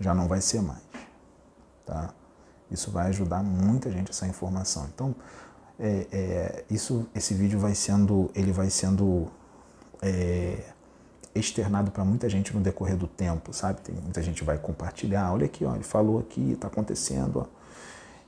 já 0.00 0.12
não 0.12 0.26
vai 0.26 0.40
ser 0.40 0.60
mais. 0.60 0.82
Tá? 1.86 2.12
Isso 2.70 2.90
vai 2.90 3.08
ajudar 3.08 3.42
muita 3.42 3.90
gente 3.90 4.10
essa 4.10 4.26
informação. 4.26 4.88
Então, 4.92 5.14
é, 5.78 6.06
é, 6.12 6.64
isso, 6.68 7.06
esse 7.14 7.34
vídeo 7.34 7.58
vai 7.58 7.74
sendo, 7.74 8.30
ele 8.34 8.50
vai 8.50 8.68
sendo 8.68 9.28
é, 10.02 10.64
externado 11.34 11.90
para 11.90 12.04
muita 12.04 12.28
gente 12.28 12.52
no 12.54 12.60
decorrer 12.60 12.96
do 12.96 13.06
tempo, 13.06 13.52
sabe? 13.52 13.80
Tem 13.80 13.94
muita 13.94 14.22
gente 14.22 14.42
vai 14.42 14.58
compartilhar, 14.58 15.32
olha 15.32 15.46
aqui, 15.46 15.64
ó, 15.64 15.74
ele 15.74 15.84
falou 15.84 16.18
aqui, 16.18 16.52
está 16.52 16.66
acontecendo, 16.66 17.40
ó. 17.40 17.46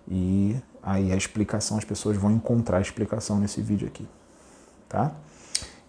E 0.08 0.56
aí 0.80 1.12
a 1.12 1.16
explicação, 1.16 1.76
as 1.76 1.84
pessoas 1.84 2.16
vão 2.16 2.30
encontrar 2.30 2.78
a 2.78 2.80
explicação 2.80 3.38
nesse 3.38 3.60
vídeo 3.60 3.88
aqui, 3.88 4.06
tá? 4.88 5.12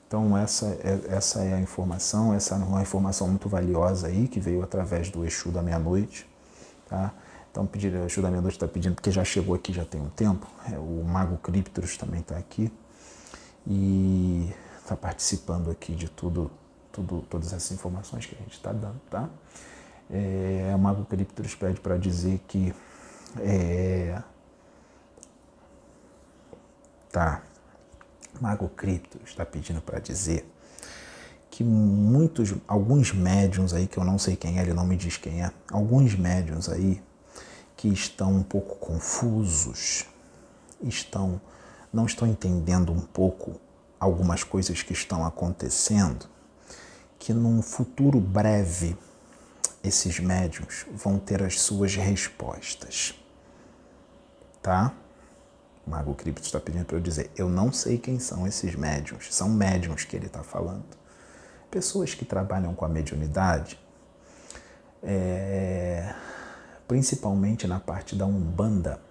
Então 0.08 0.38
essa 0.38 0.66
é, 0.66 1.02
essa 1.10 1.44
é 1.44 1.54
a 1.54 1.60
informação, 1.60 2.34
essa 2.34 2.56
é 2.56 2.58
uma 2.58 2.82
informação 2.82 3.28
muito 3.28 3.50
valiosa 3.50 4.08
aí 4.08 4.28
que 4.28 4.40
veio 4.40 4.64
através 4.64 5.10
do 5.10 5.26
Exu 5.26 5.52
da 5.52 5.62
meia-noite, 5.62 6.28
tá? 6.88 7.14
Então 7.52 7.66
pedir, 7.66 7.94
o 7.94 8.06
Exu 8.06 8.22
da 8.22 8.30
meia-noite 8.30 8.56
está 8.56 8.68
pedindo 8.68 8.96
porque 8.96 9.12
já 9.12 9.26
chegou 9.26 9.54
aqui 9.54 9.74
já 9.74 9.84
tem 9.84 10.00
um 10.00 10.10
tempo. 10.10 10.48
É, 10.72 10.78
o 10.78 11.04
Mago 11.04 11.38
Criptos 11.38 11.98
também 11.98 12.22
está 12.22 12.38
aqui 12.38 12.72
e 13.66 14.50
está 14.82 14.96
participando 14.96 15.70
aqui 15.70 15.94
de 15.94 16.10
tudo, 16.10 16.50
tudo, 16.90 17.26
todas 17.30 17.48
essas 17.52 17.72
informações 17.74 18.26
que 18.26 18.36
a 18.36 18.38
gente 18.38 18.54
está 18.54 18.72
dando, 18.72 19.02
tá? 19.10 19.30
É, 20.10 20.72
o 20.74 20.80
Mago 20.80 21.04
Criptos 21.04 21.54
pede 21.54 21.82
para 21.82 21.98
dizer 21.98 22.40
que 22.48 22.74
é, 23.40 24.22
tá 27.12 27.42
Mago 28.42 28.70
Cripto 28.70 29.20
está 29.26 29.46
pedindo 29.46 29.82
para 29.82 30.00
dizer 30.00 30.50
que 31.50 31.64
muitos, 31.64 32.54
alguns 32.68 33.12
médiums 33.12 33.74
aí, 33.74 33.88
que 33.88 33.98
eu 33.98 34.04
não 34.04 34.20
sei 34.20 34.36
quem 34.36 34.60
é, 34.60 34.62
ele 34.62 34.74
não 34.74 34.86
me 34.86 34.96
diz 34.96 35.18
quem 35.18 35.44
é, 35.44 35.52
alguns 35.72 36.16
médiums 36.16 36.70
aí 36.70 37.02
que 37.76 37.88
estão 37.88 38.32
um 38.34 38.44
pouco 38.44 38.76
confusos, 38.78 40.06
estão 40.82 41.42
não 41.92 42.06
estão 42.06 42.28
entendendo 42.28 42.92
um 42.92 43.00
pouco 43.00 43.60
algumas 44.00 44.44
coisas 44.44 44.84
que 44.84 44.94
estão 44.94 45.26
acontecendo, 45.26 46.28
que 47.18 47.34
num 47.34 47.62
futuro 47.62 48.20
breve 48.20 48.96
esses 49.84 50.20
médiums 50.20 50.86
vão 50.92 51.18
ter 51.18 51.42
as 51.42 51.60
suas 51.60 51.96
respostas. 51.96 53.16
Tá? 54.62 54.94
Mago 55.88 56.14
Cripto 56.14 56.46
está 56.46 56.60
pedindo 56.60 56.86
para 56.86 56.98
eu 56.98 57.02
dizer: 57.02 57.32
eu 57.36 57.50
não 57.50 57.72
sei 57.72 57.98
quem 57.98 58.20
são 58.20 58.46
esses 58.46 58.76
médiums. 58.76 59.34
São 59.34 59.50
médiums 59.50 60.04
que 60.04 60.16
ele 60.16 60.28
está 60.28 60.44
falando. 60.44 60.86
Pessoas 61.72 62.14
que 62.14 62.26
trabalham 62.26 62.76
com 62.76 62.86
a 62.86 62.90
mediunidade, 62.90 63.80
é, 65.02 66.14
principalmente 66.88 67.68
na 67.68 67.80
parte 67.80 68.16
da 68.16 68.26
Umbanda, 68.26 69.02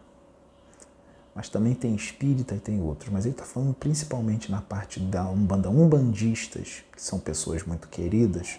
mas 1.34 1.48
também 1.48 1.74
tem 1.74 1.94
espírita 1.94 2.54
e 2.54 2.58
tem 2.58 2.80
outros, 2.80 3.10
mas 3.12 3.26
ele 3.26 3.34
está 3.34 3.44
falando 3.44 3.74
principalmente 3.74 4.50
na 4.50 4.62
parte 4.62 4.98
da 5.00 5.28
Umbanda, 5.28 5.68
umbandistas, 5.68 6.82
que 6.92 7.02
são 7.02 7.18
pessoas 7.18 7.62
muito 7.62 7.88
queridas, 7.88 8.58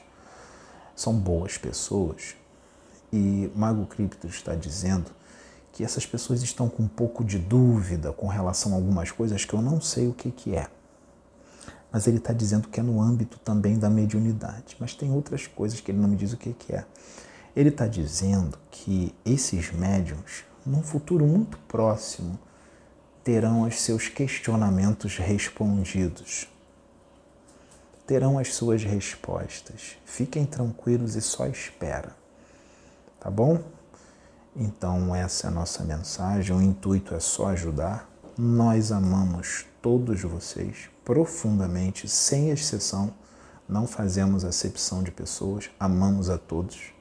são 0.95 1.13
boas 1.13 1.57
pessoas. 1.57 2.35
E 3.11 3.51
Mago 3.55 3.85
Cripto 3.85 4.27
está 4.27 4.53
dizendo 4.53 5.09
que 5.77 5.83
essas 5.83 6.07
pessoas 6.07 6.41
estão 6.41 6.67
com 6.67 6.81
um 6.81 6.87
pouco 6.87 7.23
de 7.23 7.37
dúvida 7.37 8.11
com 8.11 8.25
relação 8.25 8.71
a 8.71 8.75
algumas 8.75 9.11
coisas 9.11 9.45
que 9.45 9.53
eu 9.53 9.61
não 9.61 9.79
sei 9.79 10.07
o 10.07 10.13
que, 10.13 10.31
que 10.31 10.55
é. 10.55 10.65
Mas 11.91 12.07
ele 12.07 12.17
está 12.17 12.33
dizendo 12.33 12.67
que 12.67 12.79
é 12.79 12.83
no 12.83 12.99
âmbito 12.99 13.37
também 13.37 13.77
da 13.77 13.87
mediunidade. 13.87 14.75
Mas 14.79 14.95
tem 14.95 15.11
outras 15.11 15.45
coisas 15.45 15.79
que 15.79 15.91
ele 15.91 15.99
não 15.99 16.09
me 16.09 16.15
diz 16.15 16.33
o 16.33 16.37
que, 16.37 16.51
que 16.51 16.73
é. 16.73 16.83
Ele 17.55 17.69
está 17.69 17.85
dizendo 17.85 18.57
que 18.71 19.13
esses 19.23 19.71
médiums, 19.71 20.45
num 20.65 20.81
futuro 20.81 21.27
muito 21.27 21.59
próximo, 21.67 22.39
terão 23.23 23.61
os 23.61 23.79
seus 23.79 24.09
questionamentos 24.09 25.19
respondidos. 25.19 26.47
terão 28.07 28.39
as 28.39 28.55
suas 28.55 28.83
respostas. 28.83 29.95
Fiquem 30.05 30.43
tranquilos 30.43 31.15
e 31.15 31.21
só 31.21 31.45
espera. 31.45 32.15
Tá 33.19 33.29
bom? 33.29 33.76
Então, 34.59 35.15
essa 35.15 35.45
é 35.45 35.49
a 35.49 35.53
nossa 35.53 35.83
mensagem. 35.83 36.55
O 36.55 36.61
intuito 36.61 37.13
é 37.13 37.19
só 37.19 37.49
ajudar. 37.49 38.09
Nós 38.35 38.91
amamos 38.91 39.65
todos 39.83 40.21
vocês 40.23 40.89
profundamente, 41.05 42.09
sem 42.09 42.49
exceção. 42.49 43.13
Não 43.69 43.85
fazemos 43.85 44.43
acepção 44.43 45.03
de 45.03 45.11
pessoas, 45.11 45.69
amamos 45.79 46.27
a 46.29 46.39
todos. 46.39 46.91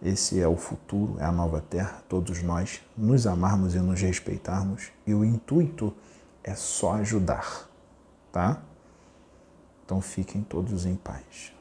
Esse 0.00 0.40
é 0.40 0.46
o 0.46 0.56
futuro, 0.56 1.16
é 1.18 1.24
a 1.24 1.32
nova 1.32 1.60
terra, 1.60 2.02
todos 2.08 2.40
nós 2.42 2.80
nos 2.96 3.26
amarmos 3.26 3.74
e 3.74 3.78
nos 3.80 4.00
respeitarmos. 4.00 4.92
E 5.04 5.12
o 5.12 5.24
intuito 5.24 5.92
é 6.44 6.54
só 6.54 6.94
ajudar, 6.94 7.68
tá? 8.30 8.62
Então 9.84 10.00
fiquem 10.00 10.42
todos 10.42 10.86
em 10.86 10.94
paz. 10.94 11.52